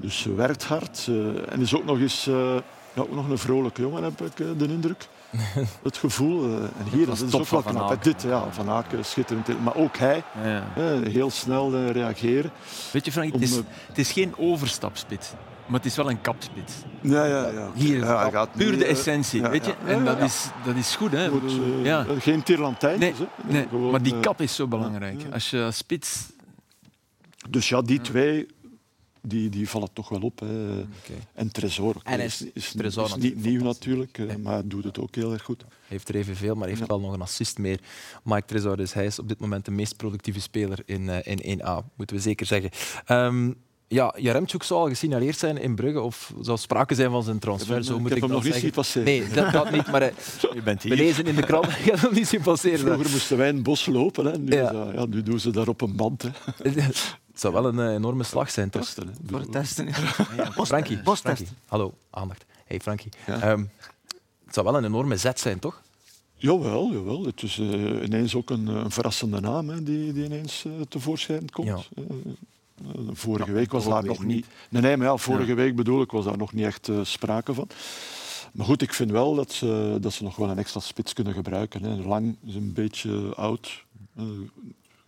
[0.00, 1.06] Dus ze werkt hard.
[1.08, 2.54] eh, en is ook nog eens eh,
[2.92, 5.08] ja, ook nog een vrolijke jongen, heb ik eh, de indruk.
[5.82, 6.44] Het gevoel.
[6.44, 8.04] en hier Dat is ook wel knap.
[8.04, 9.62] Dit, ja, Van Aken, schitterend.
[9.62, 10.62] Maar ook hij, Ja,
[11.10, 12.50] heel snel reageren.
[12.92, 13.56] Weet je, Frank, Om, het is,
[13.86, 15.32] het is geen overstapspits,
[15.66, 16.72] maar het is wel een kapspits.
[17.00, 17.70] Ja, ja, ja.
[17.74, 19.74] Hier ja, gaat puur de essentie, ja, weet je?
[19.86, 21.28] En dat is, dat is goed, hè?
[21.28, 21.52] Goed,
[21.82, 22.06] ja.
[22.18, 23.18] Geen Tirlantijntjes.
[23.18, 23.66] Nee, hè.
[23.72, 25.22] nee, maar die kap is zo belangrijk.
[25.32, 26.26] Als je spits...
[27.50, 28.46] Dus ja, die twee
[29.22, 30.40] die, die vallen toch wel op.
[30.40, 30.82] Hè.
[31.34, 34.38] En Tresor En is, is- is, Tresor is niet nieuw natuurlijk, eh, Nee.
[34.38, 35.64] maar doet het ook heel erg goed.
[35.88, 36.86] Heeft er evenveel, maar heeft Ja.
[36.86, 37.80] wel nog een assist meer.
[38.24, 41.40] Mike Tresor, dus hij is op dit moment de meest productieve speler in, eh, in
[41.60, 42.70] 1A, moeten we zeker zeggen.
[43.06, 43.52] Ehm,
[43.88, 47.76] ja, Jaremchuk zou al gesignaleerd zijn in Brugge of zou sprake zijn van zijn transfer.
[47.78, 49.04] Ik Zo moet hem ik dat nog niet zien passeren.
[49.04, 50.14] Nee, dat, dat niet, maar eh,
[50.54, 50.96] Je bent hier.
[50.96, 51.66] gelezen in de krant.
[51.66, 52.78] Ik heb hem niet zien passeren.
[52.78, 54.24] Vroeger moesten wij in het bos lopen.
[54.24, 54.38] Hè.
[54.38, 54.70] Nu, Ja.
[54.88, 56.22] is ja, nu doen ze daar op een band.
[56.22, 56.30] Hè.
[57.40, 58.82] Het zou wel een eh, enorme slag zijn, toch?
[58.82, 59.12] Testen, hè.
[59.26, 59.86] Voor het testen.
[60.36, 60.52] ja.
[60.64, 61.36] Frankie, Bostest.
[61.36, 62.44] Frankie, hallo, aandacht.
[62.66, 63.10] Hey Frankie.
[63.26, 63.40] Ja.
[63.40, 63.64] Ehm,
[64.44, 65.82] het zou wel een enorme zet zijn, toch?
[66.34, 67.24] Jawel, jawel.
[67.24, 71.50] Het is eh, ineens ook een, een verrassende naam hè, die, die ineens eh, tevoorschijn
[71.50, 71.66] komt.
[71.66, 71.78] Ja.
[73.12, 74.46] Vorige Ja, week was daar nog niet.
[74.68, 77.54] Nee, nee, maar ja, vorige week bedoel ik, was daar nog niet echt eh, sprake
[77.54, 77.68] van.
[78.52, 81.32] Maar goed, ik vind wel dat ze, dat ze nog wel een extra spits kunnen
[81.34, 81.82] gebruiken.
[81.82, 81.94] Hè.
[81.94, 83.84] Lang is een beetje oud.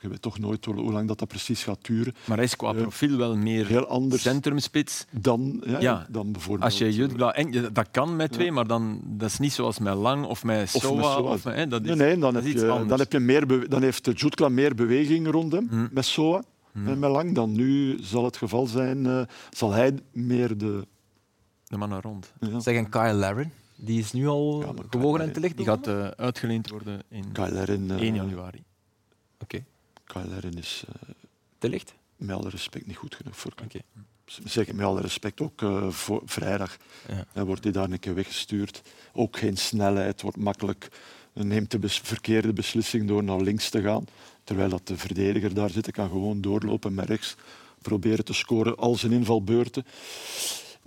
[0.03, 2.14] Eh, je weet toch nooit hoe lang dat, dat precies gaat duren.
[2.24, 2.80] Maar hij is qua Ja.
[2.80, 5.05] profiel wel meer Heel anders centrumspits.
[5.11, 6.07] dan, ja, Ja.
[6.11, 6.64] dan bijvoorbeeld.
[6.70, 9.78] Als je Jutgla, en je- dat kan met twee, maar dan, dat is niet zoals
[9.78, 10.94] met Lang of met Of Soa.
[10.94, 11.20] met Soa.
[11.20, 13.46] Of met, hè, dat is, Nee, nee, dan, dat heb je, dan, heb je meer
[13.46, 15.86] bewe- dan heeft de Jutkla meer beweging rond hem Hm.
[15.90, 16.42] met Soa
[16.72, 17.34] en met Lang.
[17.34, 20.86] Dan nu zal het geval zijn, eh, zal hij meer de...
[21.64, 22.32] de mannen rond.
[22.40, 25.57] Ja, Zeg een Kyle Laren, die is nu al gewogen Kyle en te licht.
[25.57, 28.62] Die gaat eh, uitgeleend worden in Kailerin, eh, 1 januari.
[30.14, 31.14] Oké, Kailerin is eh,
[31.58, 31.94] te licht?
[32.16, 33.78] met alle respect niet goed genoeg voor Oké.
[34.44, 36.76] Zeg met alle respect ook eh, voor vrijdag.
[37.08, 37.24] Ja.
[37.32, 38.82] Dan wordt hij daar een keer weggestuurd.
[39.12, 40.88] Ook geen snelheid, wordt makkelijk.
[41.32, 44.04] Neemt de bes- verkeerde beslissing door naar links te gaan.
[44.44, 47.34] Terwijl dat de verdediger daar zit, kan gewoon doorlopen met rechts.
[47.82, 49.84] Proberen te scoren al zijn invalbeurten.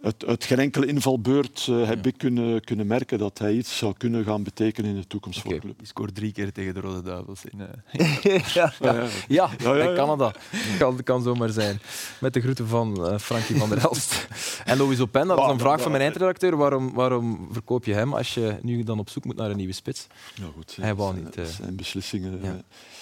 [0.05, 3.93] Uit, uit geen enkele invalbeurt eh, heb ik kunnen, kunnen merken dat hij iets zou
[3.97, 5.77] kunnen gaan betekenen in de toekomst voor de club.
[5.77, 7.41] Die scoort drie keer tegen de Rode Duivels.
[7.45, 7.59] In,
[7.91, 8.73] eh, ja, ja.
[8.79, 8.93] ja.
[8.93, 9.95] ja, Ja, ja, in ja.
[9.95, 10.33] Canada.
[10.79, 11.79] Kan, kan zomaar zijn.
[12.19, 14.27] Met de groeten van eh, Frankie van der Elst.
[14.65, 16.57] En Louis Open, dat was een vraag van mijn eindredacteur.
[16.57, 19.73] Waarom, waarom verkoop je hem als je nu dan op zoek moet naar een nieuwe
[19.73, 20.07] spits?
[20.35, 22.39] Ja, goed, Hij wou zijn- niet, eh, zijn beslissingen.
[22.43, 22.49] ja.
[22.49, 22.53] eh.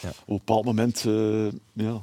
[0.01, 0.09] Ja.
[0.09, 1.93] Op een bepaald moment eh,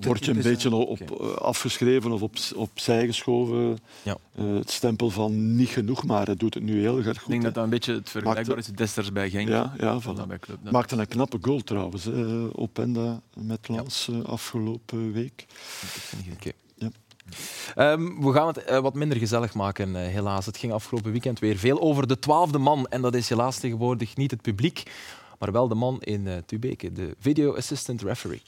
[0.00, 3.78] word je een beetje op, afgeschreven of op, opzij geschoven.
[4.02, 4.16] Ja.
[4.54, 7.28] Het stempel van niet genoeg, maar hij doet het nu heel erg ik goed.
[7.30, 7.46] denk hè.
[7.46, 9.48] dat dat een beetje het vergelijkbaar Maakte- is Desters bij Genk.
[9.48, 10.26] Ja, ja, voilà.
[10.28, 10.58] bij Club.
[10.62, 15.46] Dat- Maakte een knappe goal trouwens, hè, op Enda met Lans eh, afgelopen week.
[16.76, 16.90] Ja.
[17.74, 20.46] Ehm, we gaan het eh, wat minder gezellig maken, eh, helaas.
[20.46, 22.86] Het ging afgelopen weekend weer veel over de twaalfde man.
[22.86, 24.82] En dat is helaas tegenwoordig niet het publiek,
[25.38, 28.42] maar wel de man in Tubeke, de video assistant referee.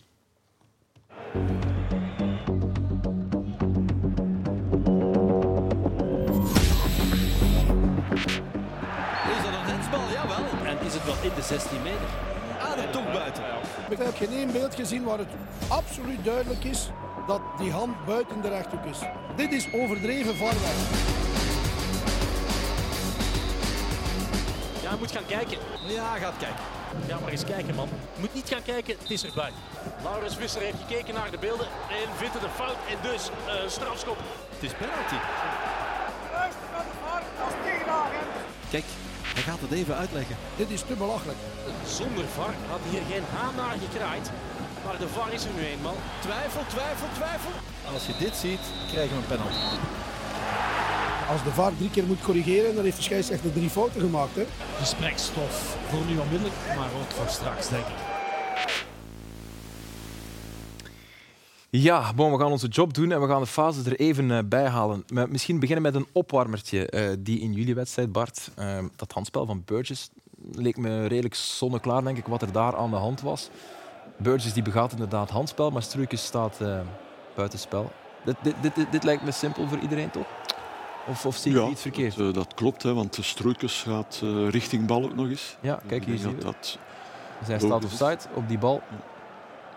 [11.40, 12.08] De 16 meter?
[12.60, 13.42] Ah, dat toch buiten.
[13.90, 15.28] Ik heb geen één beeld gezien waar het
[15.68, 16.90] absoluut duidelijk is
[17.26, 18.98] dat die hand buiten de rechthoek is.
[19.36, 20.76] Dit is overdreven ver weg.
[24.82, 25.58] Ja, hij moet gaan kijken.
[25.86, 26.64] Ja, hij gaat kijken.
[27.06, 27.88] Ja, maar eens kijken, man.
[28.14, 29.50] Je moet niet gaan kijken, het is erbij.
[30.02, 32.76] Laurens Visser heeft gekeken naar de beelden en vindt het een fout.
[32.90, 34.18] En dus eh strafschop.
[34.54, 35.18] Het is penalty.
[38.70, 38.84] Kijk,
[39.40, 40.36] hij gaat het even uitleggen.
[40.56, 41.38] Dit is te belachelijk.
[41.86, 44.30] Zonder VAR had hier geen haan naar gekraaid.
[44.84, 45.96] Maar de VAR is er nu eenmaal.
[46.20, 47.50] Twijfel, twijfel, twijfel.
[47.92, 49.64] Als je dit ziet, krijgen we een penalty.
[51.32, 54.34] Als de VAR drie keer moet corrigeren, dan heeft de scheidsrechter drie fouten gemaakt.
[54.34, 54.46] Hè?
[54.78, 58.09] Gesprekstof voor nu onmiddellijk, maar ook voor straks, denk ik.
[61.72, 64.38] Ja, bon, we gaan onze job doen en we gaan de fase er even eh,
[64.44, 65.04] bij halen.
[65.28, 66.86] Misschien beginnen met een opwarmertje.
[66.86, 70.10] eh, die in jullie wedstrijd, Bart, eh, dat handspel van Burgess
[70.52, 73.50] leek me redelijk zonneklaar, denk ik, wat er daar aan de hand was.
[74.16, 76.80] Burgess die begaat inderdaad handspel, maar Struikens staat eh
[77.34, 77.92] buitenspel.
[78.24, 80.26] Dit, dit, dit, dit, lijkt me simpel voor iedereen, toch?
[81.08, 82.16] Of, of zie ik Ja, iets verkeerd?
[82.16, 85.56] Dat, dat klopt, hè, want de Stroeikens gaat richting bal ook nog eens.
[85.60, 86.44] Ja, kijk, hier zien we.
[86.44, 86.78] dat dat
[87.38, 88.82] Dus hij staat offside op die bal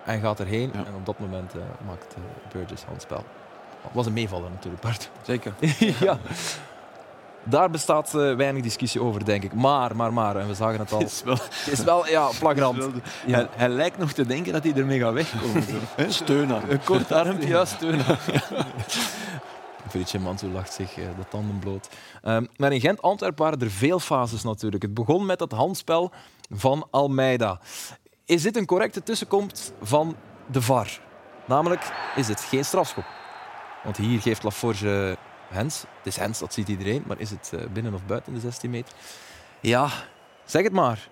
[0.05, 0.71] en gaat erheen.
[0.73, 0.85] Ja.
[0.85, 3.23] En op dat moment eh, maakt eh, Burgess handspel.
[3.91, 5.09] was een meevaller natuurlijk, Bart.
[5.21, 5.53] Zeker.
[6.07, 6.17] ja.
[7.43, 9.53] Daar bestaat eh, weinig discussie over, denk ik.
[9.53, 10.99] Maar, maar, maar, en we zagen het al.
[10.99, 12.77] Het is wel, Het is wel, ja, flagrant.
[12.77, 12.93] het
[13.25, 13.35] Ja.
[13.35, 15.63] hij, hij lijkt nog te denken dat hij ermee gaat wegkomen.
[15.63, 15.75] zo.
[15.95, 16.69] Hè, steun aan.
[16.69, 18.05] Een kort armpje, ja, steunen.
[19.89, 21.89] Felice Manso lacht zich de tanden bloot.
[22.21, 24.83] Ehm, maar in Gent-Antwerpen waren er veel fases natuurlijk.
[24.83, 26.11] Het begon met het handspel
[26.49, 27.59] van Almeida.
[28.25, 30.15] Is dit een correcte tussenkomst van
[30.51, 30.99] de VAR?
[31.47, 33.05] Namelijk, is het geen strafschop?
[33.83, 35.17] Want hier geeft Laforge
[35.49, 35.79] Hens.
[35.97, 37.03] Het is Hens, dat ziet iedereen.
[37.07, 38.93] Maar is het eh, binnen of buiten de 16 meter?
[39.59, 39.89] Ja,
[40.45, 41.09] zeg het maar.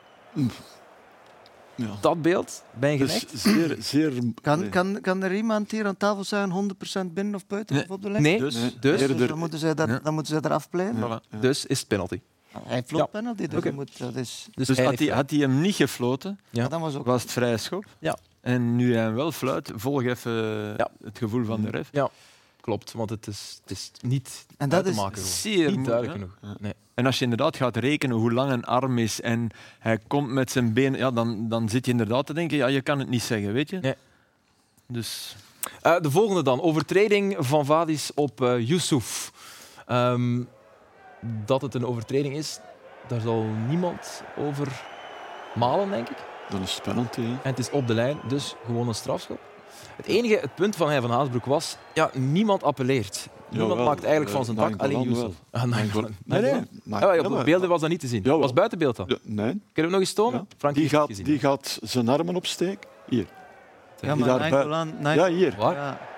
[1.75, 1.87] Ja.
[2.01, 4.11] Dat beeld, ben je Dus zeer, zeer...
[4.41, 6.71] Kan, kan, kan er iemand hier aan tafel zeggen
[7.09, 7.83] 100% binnen of buiten Nee.
[7.83, 8.23] of op de lijn?
[8.23, 8.77] Nee, Dus, Nee.
[8.79, 9.99] dus, Dus dan moeten ze, dat, Ja.
[10.03, 10.95] dan moeten ze eraf blijven.
[10.97, 11.29] voilà.
[11.29, 11.37] Ja.
[11.39, 12.19] dus is het penalty.
[12.63, 13.05] Hij floot Ja.
[13.05, 14.47] penalty, dus moet, dat is...
[14.53, 16.67] Dus, Dus hij had hij, had hij hem niet gefloten, Ja.
[16.67, 17.05] Dat was ook...
[17.05, 17.85] was het vrije schop.
[17.99, 18.17] Ja.
[18.41, 20.31] En nu hij hem wel fluit, volg even
[20.77, 20.89] Ja.
[21.03, 21.89] het gevoel van de ref.
[21.91, 22.09] Ja.
[22.61, 22.91] klopt.
[22.91, 25.21] Want het is, het is niet En dat is maken.
[25.21, 26.57] zeer niet duidelijk genoeg.
[26.59, 26.73] Nee.
[26.93, 29.49] En als je inderdaad gaat rekenen hoe lang een arm is en
[29.79, 32.81] hij komt met zijn benen, ja, dan, dan zit je inderdaad te denken, ja, je
[32.81, 33.79] kan het niet zeggen, weet je?
[33.79, 33.95] Nee.
[34.87, 35.35] Dus
[35.81, 36.61] Eh, de volgende dan.
[36.61, 39.31] Overtreding van Vadis op eh Yusuf.
[39.85, 40.41] Ehm,
[41.45, 42.59] dat het een overtreding is,
[43.07, 44.67] daar zal niemand over
[45.55, 46.17] malen, denk ik.
[46.49, 47.21] Dan is het penalty.
[47.21, 47.27] hè.
[47.27, 49.39] En het is op de lijn, dus gewoon een strafschop.
[49.95, 53.29] Het enige, het punt van hij van Haasbroek was, ja, niemand appelleert.
[53.49, 55.33] Niemand Jawel, maakt eigenlijk van zijn dak, alleen Yusuf.
[55.51, 56.51] Ah, Nee, nee.
[56.91, 58.21] Ah, ja, op beelden was dat niet te zien.
[58.23, 58.39] Jawel.
[58.39, 59.05] was buitenbeeld dan.
[59.09, 59.49] Ja, nee.
[59.51, 60.39] Kun je hem nog eens tonen?
[60.49, 60.55] Ja.
[60.57, 61.25] Frank Die, gaat, gezien.
[61.25, 62.89] die gaat zijn armen opsteken.
[63.09, 63.25] Hier.
[63.99, 65.55] Ja, Die daar Ja, hier.
[65.57, 66.09] Waar?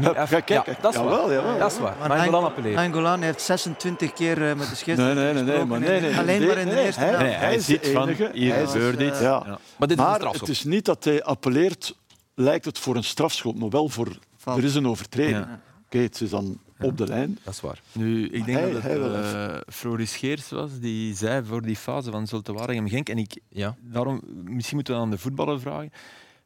[0.00, 0.22] Ja.
[0.22, 1.32] Even- dat is jawel, waar.
[1.34, 1.96] jawel, dat is waar.
[2.08, 2.74] Maar appelleert.
[2.74, 6.00] Nainggolan heeft 26 keer eh, met de Nee, scheidsrechter nee, nee, nee, gesproken maar nee,
[6.00, 6.16] nee.
[6.18, 7.24] Alleen nee, maar in de nee, eerste hij, helft.
[7.24, 9.20] Nee, hij ziet van, hier gebeurt eh, iets.
[9.20, 9.42] Ja.
[9.46, 9.58] Ja.
[9.76, 10.46] Maar dit is een Maar strafschop.
[10.48, 11.96] het is niet dat hij appelleert,
[12.34, 14.08] lijkt het voor een strafschop, maar wel voor...
[14.44, 15.36] Er is een overtreding.
[15.36, 15.60] Ja.
[15.86, 17.38] Oké, het is dan op de lijn.
[17.44, 17.80] Dat is waar.
[17.92, 22.10] Nu, ik denk Hij- dat het eh, Floris Geers was die zei voor die fase
[22.10, 23.08] van Zulte Waregem Genk.
[23.08, 23.76] En ik, Ja.
[23.80, 25.92] daarom, misschien moeten we aan de voetballer vragen.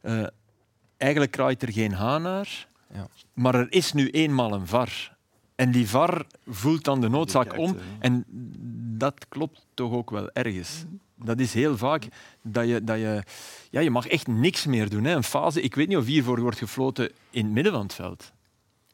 [0.00, 0.22] Eh,
[0.96, 3.08] eigenlijk kraait er geen haan naar, Ja.
[3.34, 5.16] maar er is nu eenmaal een VAR.
[5.54, 7.70] En die VAR voelt dan de noodzaak om.
[7.76, 7.80] hè.
[7.98, 8.24] En
[8.98, 10.84] dat klopt toch ook wel ergens.
[11.16, 12.08] Dat is heel vaak
[12.42, 13.22] dat je, dat je,
[13.70, 15.04] ja, je mag echt niks meer doen.
[15.04, 15.14] Hè.
[15.14, 18.32] Een fase, ik weet niet of hiervoor wordt gefloten in het midden van het veld.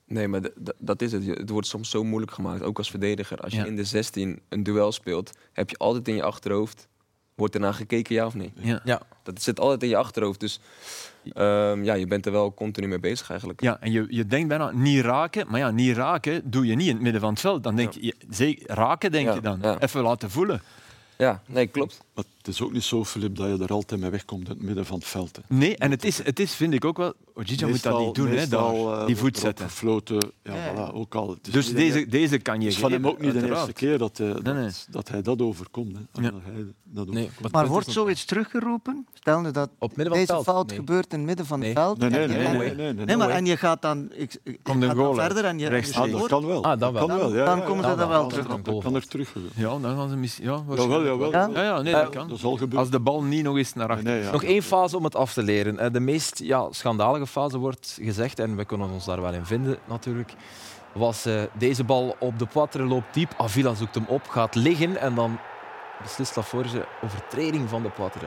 [0.06, 0.40] Nee, maar
[0.78, 1.26] dat is het.
[1.26, 3.38] Het wordt soms zo moeilijk gemaakt, ook als verdediger.
[3.38, 3.64] Als je Ja.
[3.66, 6.88] in de 16 een duel speelt, heb je altijd in je achterhoofd...
[7.38, 8.52] Wordt ernaar gekeken, ja of nee?
[8.54, 8.80] Ja.
[8.84, 9.00] Ja.
[9.22, 10.40] Dat zit altijd in je achterhoofd.
[10.40, 10.60] Dus
[11.32, 13.60] ehm, ja, je bent er wel continu mee bezig eigenlijk.
[13.62, 16.86] Ja, en je, je denkt bijna niet raken, maar ja, niet raken doe je niet
[16.88, 17.62] in het midden van het veld.
[17.62, 19.58] Dan denk je, zeker, raken denk Ja, je dan.
[19.62, 19.80] ja.
[19.80, 20.62] Even laten voelen.
[21.16, 22.00] Ja, nee, klopt.
[22.18, 24.62] Maar het is ook niet zo, Filip, dat je er altijd mee wegkomt in het
[24.62, 25.36] midden van het veld.
[25.36, 25.54] hè.
[25.56, 27.12] Nee, en het is, het is vind ik ook wel...
[27.34, 29.64] Ojija moet dat niet doen, hè, daar, eh, die wordt voet zetten.
[29.68, 30.72] Gefloten, ja, Ja.
[30.90, 31.28] Voilà, ook al.
[31.30, 33.72] Het is Dus deze, deze kan je het is van hem ook niet de eerste
[33.72, 34.70] keer dat, hij, dat, Nee, nee.
[34.90, 35.96] dat hij dat overkomt.
[35.96, 36.22] Hè.
[36.22, 36.30] Ja.
[36.30, 37.52] Dat hij dat Nee, overkomt.
[37.52, 39.06] Maar wordt zoiets teruggeroepen?
[39.14, 40.44] Stel nu dat Op het midden van het deze veld?
[40.56, 40.76] fout Nee.
[40.78, 41.98] gebeurt in het midden van het veld.
[41.98, 44.40] Nee, nee, en je- nee, nee, nee, nee, Nee, maar en je gaat dan, ik,
[44.44, 46.12] je gaat dan verder en je, Rechtstreeks.
[46.14, 46.64] Ah, dat kan wel.
[46.64, 47.06] Ah, dan wel.
[47.06, 47.34] kan wel.
[47.34, 48.46] Ja, Dan komen ze dat wel terug.
[48.46, 49.34] Dat kan er terug.
[49.54, 50.44] Ja, dan gaan ze misschien...
[50.44, 51.30] Ja, Jawel.
[51.32, 52.28] Ja, ja, nee, Eh, dat kan.
[52.28, 52.78] Dat zal gebeuren.
[52.78, 54.12] Als de bal niet nog eens naar Nee, achter...
[54.12, 54.30] nee, ja.
[54.30, 55.78] Nog één fase om het af te leren.
[55.78, 59.44] Eh, De meest ja, schandalige fase wordt gezegd, en we kunnen ons daar wel in
[59.46, 60.32] vinden natuurlijk,
[60.92, 63.34] was eh, deze bal op de Poitre loopt diep.
[63.36, 65.38] Avila zoekt hem op, gaat liggen en dan
[66.02, 68.26] beslist Laforge overtreding van de Poitre.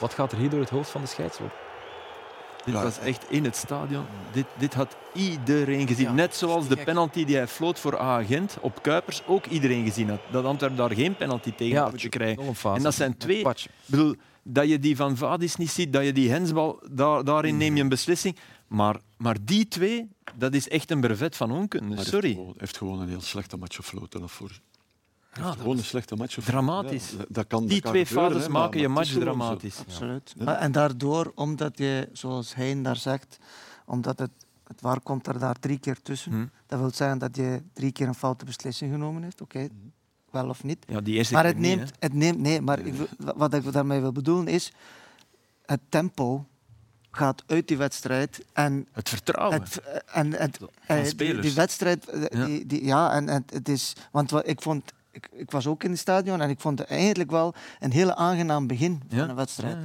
[0.00, 1.58] Wat gaat er hier door het hoofd van de scheidsrechter?
[2.64, 4.04] Dit Ja, was echt in het stadion.
[4.32, 6.04] Dit, dit had iedereen gezien.
[6.06, 9.84] Ja, Net zoals te de penalty die hij floot voor A-agent op Kuipers ook iedereen
[9.84, 10.20] gezien had.
[10.30, 12.54] Dat Antwerpen daar geen penalty tegen had moeten krijgen.
[12.74, 13.48] En dat zijn twee-.
[13.48, 17.56] Ik bedoel, dat je die van Vadis niet ziet, dat je die hensbal, daar, daarin
[17.56, 18.36] neem je een beslissing.
[18.66, 21.86] Maar, maar die twee, dat is echt een brevet van onkunde.
[21.88, 22.26] Maar hij Sorry.
[22.26, 24.20] heeft gewoon, heeft gewoon een heel slechte match gefloten.
[24.20, 24.50] Dat voor.
[25.36, 26.64] Ja, dat Gewoon een slechte match gefloten.
[26.66, 27.10] Dramatisch.
[27.10, 29.78] Ja, dat- kan, Die dat twee maar- maken je match dramatisch.
[29.78, 30.34] Absoluut.
[30.38, 30.44] Ja.
[30.44, 33.38] Maar- En daardoor, omdat je, zoals Hein daar zegt,
[33.86, 34.30] omdat het,
[34.66, 36.32] het waar komt er daar drie keer tussen.
[36.32, 36.46] Hm.
[36.66, 39.40] Dat wil zeggen dat je drie keer een foute beslissing genomen heeft.
[39.40, 39.68] Oké,
[40.30, 40.84] wel of niet.
[40.88, 44.12] Ja, die eerste Maar het neemt, het neemt, nee, maar ik wat ik daarmee wil
[44.12, 44.72] bedoelen is,
[45.66, 46.46] het tempo
[47.10, 49.60] gaat uit die wedstrijd en Het vertrouwen.
[49.62, 51.46] het, en het, eh, die, spelers.
[51.46, 52.46] die wedstrijd, eh, Ja.
[52.46, 55.84] Die, die, ja, en, en het is, want wat ik vond, ik, ik was ook
[55.84, 59.34] in het stadion en ik vond het eigenlijk wel een hele aangenaam begin van een
[59.34, 59.76] wedstrijd.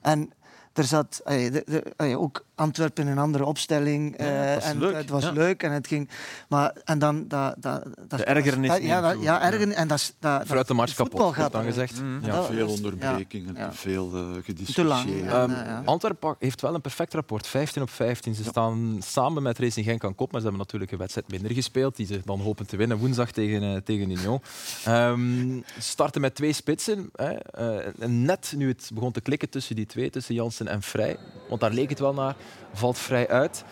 [0.00, 0.32] En
[0.72, 1.84] er zat de-
[2.16, 4.14] ook Antwerpen in een andere opstelling.
[4.18, 5.30] Ja, eh, het was en leuk, het was ja.
[5.32, 6.08] leuk en het ging.
[6.48, 7.54] Maar en dan dat.
[7.58, 9.74] dat, dat De ergernis dat- ja, dat, ja, ergernis.
[9.76, 12.00] En dat, is- dat, Vooruit de match voetbal kapot, gaat dan gezegd.
[12.02, 12.20] Mm.
[12.24, 12.42] Ja.
[12.42, 13.68] Veel onderbrekingen, Ja.
[13.68, 14.88] te veel eh Te gediscussieerd.
[14.88, 15.08] lang.
[15.08, 15.82] Ehm, Ja, ja.
[15.84, 17.46] Antwerpen heeft wel een perfect rapport.
[17.46, 18.34] 15 op 15.
[18.34, 21.52] Ze staan samen met Racing Genk aan kop, maar ze hebben natuurlijk een wedstrijd minder
[21.52, 24.40] gespeeld, die ze dan hopen te winnen woensdag tegen, eh, tegen Union.
[24.84, 27.10] Ehm, ze starten met twee spitsen.
[27.14, 27.30] Hè.
[27.32, 31.16] Eh, en net nu het begon te klikken tussen die twee, tussen Jansen en Vrij,
[31.48, 32.34] want daar leek het wel naar,
[32.72, 33.64] valt Vrij uit.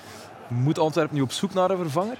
[0.49, 2.19] Moet Antwerpen nu op zoek naar een vervanger?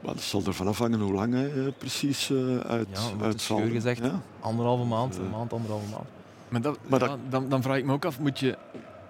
[0.00, 3.58] Maar het zal ervan afhangen hoe lang hij eh, precies eh, uit, Ja, uit zal.
[3.58, 4.04] scheur gezegd.
[4.04, 4.20] Ja.
[4.40, 5.30] Anderhalve maand, een Eh.
[5.30, 6.04] maand, anderhalve maand.
[6.48, 8.56] Maar, dat, Maar dat- dan, dan vraag ik me ook af, moet je,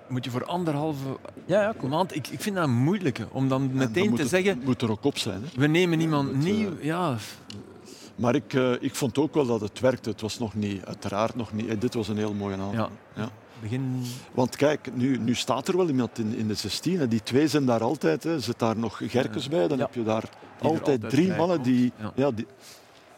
[0.08, 1.04] moet je voor anderhalve
[1.44, 1.90] Ja, ja, cool.
[1.90, 2.14] maand...
[2.16, 4.90] Ik, ik vind dat moeilijk, om dan En dan meteen te het- zeggen, moet er
[4.90, 5.42] ook op zijn.
[5.42, 5.48] Hè.
[5.60, 6.70] we nemen iemand nieuw.
[6.80, 7.16] Ja,
[8.16, 10.10] Maar ik, eh, ik vond ook wel dat het werkte.
[10.10, 11.66] Het was nog niet, uiteraard nog niet.
[11.68, 12.74] eh, Dit was een heel mooie avond.
[12.74, 12.88] Ja.
[13.14, 13.28] Ja.
[13.60, 14.02] begin...
[14.32, 16.98] Want kijk, nu, nu staat er wel iemand in, in de 16.
[16.98, 17.08] Hè.
[17.08, 18.22] Die twee zijn daar altijd.
[18.24, 18.40] Hè.
[18.40, 19.84] Zit daar nog Gerkes bij, dan Ja.
[19.84, 20.24] heb je daar
[20.60, 22.12] altijd, altijd drie mannen die, Ja.
[22.14, 22.30] ja.
[22.30, 22.46] die.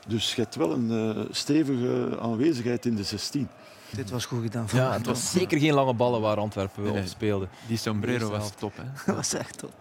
[0.07, 3.49] Dus je hebt wel een eh, stevige aanwezigheid in de 16.
[3.91, 4.69] Dit was goed gedaan.
[4.69, 7.07] van Ja, het was zeker geen lange ballen waar Antwerpen Nee, op nee.
[7.07, 7.49] speelde.
[7.67, 8.73] Die sombrero was top.
[8.77, 8.83] Hè.
[9.07, 9.73] Dat was echt top.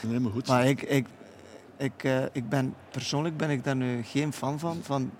[0.00, 0.46] Nee, maar goed.
[0.48, 1.06] Maar ik, ik,
[1.82, 5.10] ik, eh, ik ben, persoonlijk ben ik daar nu geen fan van, van.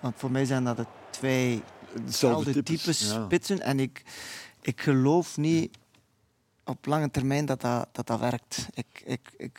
[0.00, 1.62] Want voor mij zijn dat de twee
[2.04, 3.24] dezelfde types, types ja.
[3.24, 3.60] spitsen.
[3.60, 4.02] En ik,
[4.62, 5.78] ik geloof niet
[6.64, 8.68] op lange termijn dat dat, dat, dat werkt.
[8.74, 9.58] Ik, ik, ik,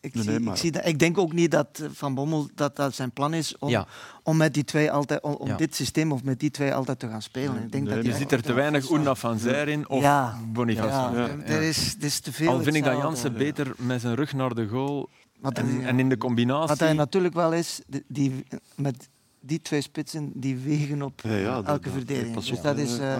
[0.00, 2.76] ik, Nee, zie, nee, ik, zie dat, ik denk ook niet dat Van Bommel dat,
[2.76, 3.86] dat zijn plan is om, Ja.
[4.22, 5.56] om met die twee altijd, om, om Ja.
[5.56, 7.62] dit systeem of met die twee altijd te gaan spelen.
[7.62, 10.38] Ik denk Nee, dat Er zit er te weinig Oena van Zijr in of Ja.
[10.46, 11.28] Boniface Ja.
[11.44, 12.48] Er, is, er is te veel.
[12.50, 12.96] Al vind ik dat.
[12.96, 15.08] Jansen beter met zijn rug naar de goal
[15.42, 16.68] Wat en, er- en in de combinatie.
[16.68, 19.08] Wat hij natuurlijk wel is, die, met
[19.40, 22.34] die twee spitsen die wegen op Ja, elke dat- verdediging.
[22.44, 23.16] Dus dat is, eh,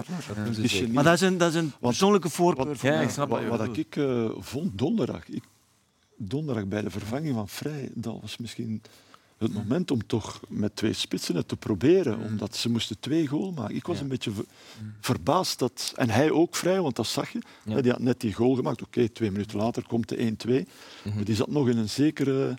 [0.91, 3.03] maar dat is een, dat is een persoonlijke voorkeur Wat, voor Ja, mij.
[3.03, 5.43] ik snap wat ik eh, vond donderdag, ik,
[6.17, 8.81] donderdag bij de vervanging van Vrij, dat was misschien
[9.43, 13.51] het moment om toch met twee spitsen het te proberen, omdat ze moesten twee goal
[13.51, 13.75] maken.
[13.75, 14.01] Ik was Ja.
[14.03, 14.45] een beetje ver-
[15.01, 17.39] verbaasd dat, en hij ook Vrij, want dat zag je.
[17.65, 17.81] Ja.
[17.81, 18.81] Die had net die goal gemaakt.
[18.81, 20.67] Oké, twee minuten later komt de 1-2,
[21.15, 22.57] maar die zat nog in een zekere.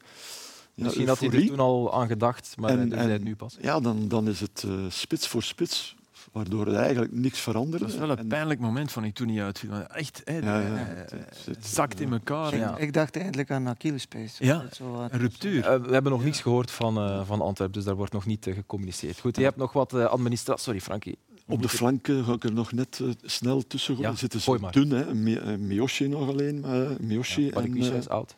[0.76, 3.24] Ja, Misschien had hij er toen al aan gedacht, maar En- hij doet en- het
[3.24, 3.56] nu pas.
[3.60, 5.94] Ja, dan, dan is het eh, spits voor spits,
[6.34, 7.84] waardoor er eigenlijk niks veranderde.
[7.84, 9.70] Dat is wel een En- pijnlijk moment van ik toen niet uitviel.
[9.70, 11.10] Maar Echt, hè, Ja, ja, eh, het- het-
[11.44, 12.56] het het- zakt in elkaar.
[12.56, 12.76] Ja.
[12.76, 14.36] Ik dacht eindelijk aan Achillespees.
[14.38, 15.64] Ja, Zo, Een ruptuur.
[15.66, 18.46] Eh, we hebben nog niets gehoord van, eh van Antwerpen, dus daar wordt nog niet
[18.54, 19.18] gecommuniceerd.
[19.20, 20.62] Goed, je hebt nog wat eh, administratie.
[20.62, 21.18] Sorry, Frankie.
[21.48, 23.98] Op de flanken ga ik er nog net snel tussen.
[23.98, 24.72] Ja, zitten ze maar.
[24.72, 25.14] dun, hè.
[25.14, 26.64] Mi- Miyoshi nog alleen.
[26.64, 27.76] eh Miyoshi Ja, en...
[27.76, 28.34] Eh, is oud.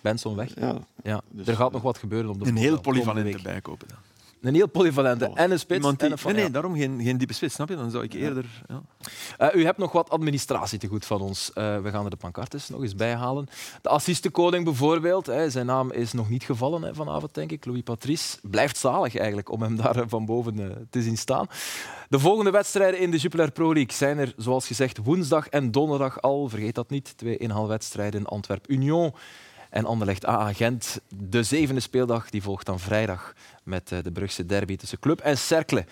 [0.00, 0.52] Benson weg.
[0.60, 3.42] ja, Ja, Dus, er gaat nog wat gebeuren op de Een heel komende polyvalente week.
[3.42, 3.98] bijkopen dan.
[4.44, 5.28] Een heel polyvalente.
[5.28, 5.40] Oh.
[5.40, 5.80] En een spits.
[5.80, 7.76] Die, en een nee, nee, daarom geen, geen diepe spits, snap je?
[7.76, 8.44] Dan zou ik eerder...
[8.66, 8.82] Ja.
[9.38, 11.52] Eh, u hebt nog wat administratie te goed van ons.
[11.52, 13.46] Eh, we gaan er de pancartes nog eens bij halen.
[13.82, 17.64] De assistenkoning bijvoorbeeld, hè, zijn naam is nog niet gevallen hè, vanavond, denk ik.
[17.64, 21.46] Louis Patrice blijft zalig eigenlijk om hem daar eh, van boven te zien staan.
[22.08, 26.22] De volgende wedstrijden in de Jupiler Pro League zijn er, zoals gezegd, woensdag en donderdag
[26.22, 26.48] al.
[26.48, 27.16] Vergeet dat niet.
[27.16, 29.14] Twee inhaalwedstrijden Antwerp Union
[29.74, 31.00] en Anderlecht AA Gent.
[31.08, 35.38] De zevende speeldag die volgt dan vrijdag met eh, de Brugse derby tussen Club en
[35.38, 35.84] Cercle.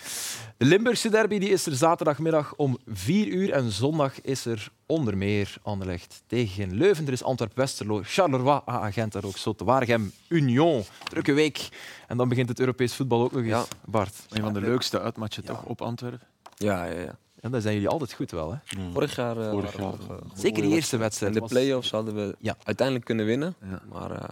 [0.57, 5.16] De Limburgse derby die is er zaterdagmiddag om 4 uur en zondag is er onder
[5.16, 7.07] meer Anderlecht tegen Leuven.
[7.07, 10.85] Er is Antwerp-Westerlo, Charleroi, AA Gent en ook Zotte Waregem, Union.
[11.05, 11.68] Drukke week.
[12.09, 13.51] En dan begint het Europees voetbal ook nog eens.
[13.51, 13.64] Ja.
[13.85, 16.26] Bart, Een van de leukste uitmatchen toch op Antwerpen.
[16.57, 17.18] Ja, ja, ja.
[17.43, 18.53] Ja, daar zijn jullie altijd goed wel.
[18.53, 18.59] Hè?
[18.93, 21.32] Vorig jaar, eh, Vorig jaar, eh, Zeker die eerste wedstrijd.
[21.32, 22.57] En de was- play-offs hadden we Ja.
[22.64, 23.55] uiteindelijk kunnen winnen.
[23.70, 23.82] Ja.
[23.93, 24.28] Maar eh,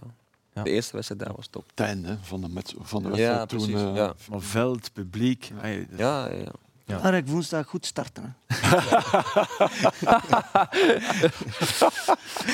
[0.53, 0.63] Ja.
[0.63, 1.63] de eerste wedstrijd daar was top.
[1.69, 3.89] het einde van de, met, van de Ja, wedstrijd toen.
[3.89, 4.13] eh, ja.
[4.17, 5.51] Van veld, publiek.
[5.53, 6.99] Hey, dat- Ja, ja.
[7.03, 8.35] Laat ik woensdag goed starten.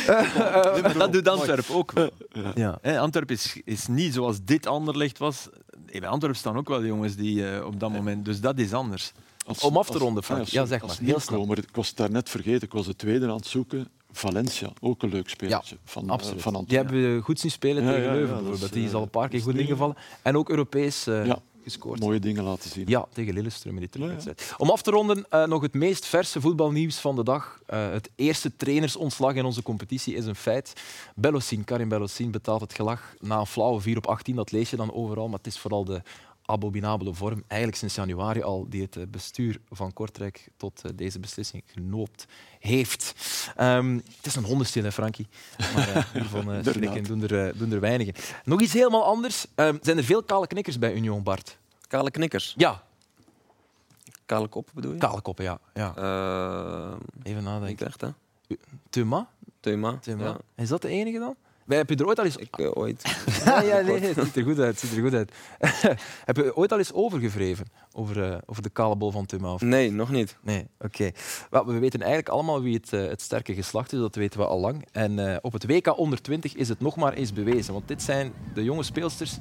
[0.05, 0.93] Hè.
[0.97, 2.10] dat doet Antwerpen ook wel.
[2.55, 2.80] Ja.
[2.97, 5.49] Antwerpen is, is niet zoals dit Anderlecht was.
[5.91, 8.26] Eh, Bij Antwerpen staan ook wel jongens die eh, op dat moment...
[8.26, 9.12] Dus dat is anders.
[9.48, 10.39] Als- Om af te als- ronden, Frank.
[10.41, 10.98] ah Ja, sorry, zeg maar.
[11.08, 11.38] Heel snel.
[11.38, 13.88] nieuwkomer, Ik was daar net vergeten, ik was de tweede aan het zoeken.
[14.12, 16.41] Valencia, ook een leuk spelertje van, eh, Absoluut.
[16.41, 18.74] van Die hebben we goed zien spelen Ja, tegen ja, ja, Leuven is, bijvoorbeeld.
[18.74, 19.95] Die is al een eh, paar keer goed ingevallen.
[20.22, 21.39] En ook Europees eh, Ja.
[21.64, 22.00] gescoord.
[22.00, 22.84] Mooie dingen laten zien.
[22.88, 24.45] Ja, tegen Lillestrøm in die terugwedstrijd.
[24.50, 27.62] Ja, Om af te ronden, eh, nog het meest verse voetbalnieuws van de dag.
[27.66, 30.74] Eh, het eerste trainersontslag in onze competitie is een feit.
[31.16, 34.36] Bellossin, Karim Bellossin betaalt het gelag na een flauwe 4 op 18.
[34.36, 36.02] Dat lees je dan overal, maar het is vooral de
[36.50, 41.20] abominabele vorm, eigenlijk sinds januari al, die het eh, bestuur van Kortrijk tot eh, deze
[41.20, 42.26] beslissing genoopt
[42.60, 43.14] heeft.
[43.56, 45.28] Ehm, het is een hondenstil, hè, Frankie.
[45.76, 48.14] Maar eh, hiervan schrikken doen er, eh, doen er weinigen.
[48.43, 49.45] Nog iets helemaal anders.
[49.56, 51.58] Ehm, zijn er veel kale knikkers bij Union, Bart?
[51.88, 52.54] Kale knikkers.
[52.58, 52.84] Ja,
[54.26, 54.98] Kale kop bedoel je?
[54.98, 55.60] kale koppen, ja.
[55.74, 55.93] ja.
[55.95, 57.68] Eh, Even nadenken.
[57.68, 58.10] niet echt, hè?
[58.89, 59.30] Thuma?
[59.60, 59.98] Thema.
[60.02, 60.24] Thuma.
[60.26, 60.38] Ja.
[60.56, 61.36] Is dat de enige dan?
[61.68, 62.36] Wij- Heb je er ooit al eens...
[62.36, 63.15] Ik eh, ooit.
[63.45, 64.80] Ja, ja, nee, het ziet er goed uit.
[64.80, 65.32] Ziet er goed uit.
[66.26, 69.53] Heb je ooit al eens overgevreven over, eh, over de kale bol van Thuma?
[69.53, 69.61] Of...
[69.61, 70.38] Nee, nog niet.
[70.41, 71.11] Nee, oké.
[71.49, 74.45] Wel, We weten eigenlijk allemaal wie het, eh, het sterke geslacht is, dat weten we
[74.45, 74.88] al lang.
[74.91, 77.74] En op het WK onder 20 is het nog maar eens bewezen.
[77.74, 79.38] Want dit zijn de jonge speelsters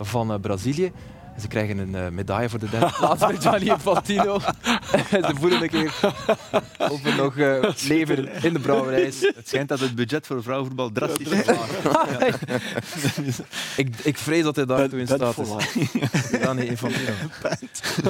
[0.00, 0.92] van Brazilië.
[1.38, 4.38] En Ze krijgen een eh, medaille voor de derde plaats met Gianni Infantino.
[5.10, 6.14] En Ze voelen een keer
[6.78, 9.20] of er nog eh, leven in de brouwerij is.
[9.20, 11.46] Het schijnt dat het budget voor vrouwenvoetbal drastisch is
[13.76, 15.48] ik, ik vrees dat hij daartoe in staat is.
[16.40, 17.12] Gianni Infantino.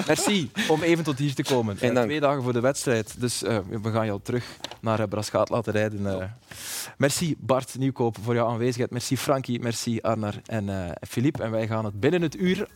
[0.07, 1.77] Merci om even tot hier te komen.
[1.81, 1.97] Dank.
[2.07, 3.21] twee dagen voor de wedstrijd.
[3.21, 4.45] Dus eh, we gaan jou terug
[4.81, 6.21] naar uh, Braschaat laten rijden.
[6.21, 6.27] eh.
[6.97, 8.91] Merci Bart Nieuwkoop voor jouw aanwezigheid.
[8.91, 11.43] Merci Frankie, merci Arnar en eh Philippe.
[11.43, 12.67] En wij gaan het binnen het uur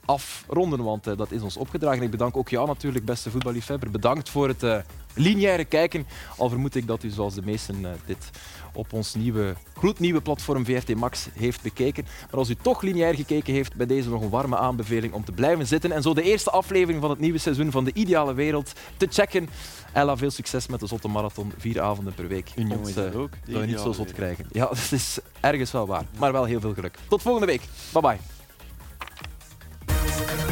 [0.47, 2.03] afronden, want eh, dat is ons opgedragen.
[2.03, 3.91] Ik bedank ook jou natuurlijk, beste voetballiefhebber.
[3.91, 4.79] Bedankt voor het eh,
[5.15, 6.07] lineaire kijken.
[6.37, 8.31] Al vermoed ik dat u zoals de meesten eh, dit
[8.75, 12.05] op ons nieuwe, gloednieuwe platform VRT Max heeft bekeken.
[12.05, 15.33] Maar als u toch lineair gekeken heeft, bij deze nog een warme aanbeveling om te
[15.33, 18.73] blijven zitten en zo de eerste aflevering van het nieuwe seizoen van De Ideale Wereld
[18.97, 19.49] te checken.
[19.93, 21.53] Ella, veel succes met de Zotte Marathon.
[21.59, 22.51] Vier avonden per week.
[22.57, 24.47] Union Ons, dat ook, je niet zo zot krijgen.
[24.53, 26.05] Ja, dat is ergens wel waar.
[26.19, 26.99] Maar wel heel veel geluk.
[27.09, 27.63] Tot volgende week.
[27.93, 28.42] Bye bye.
[30.29, 30.52] Bye.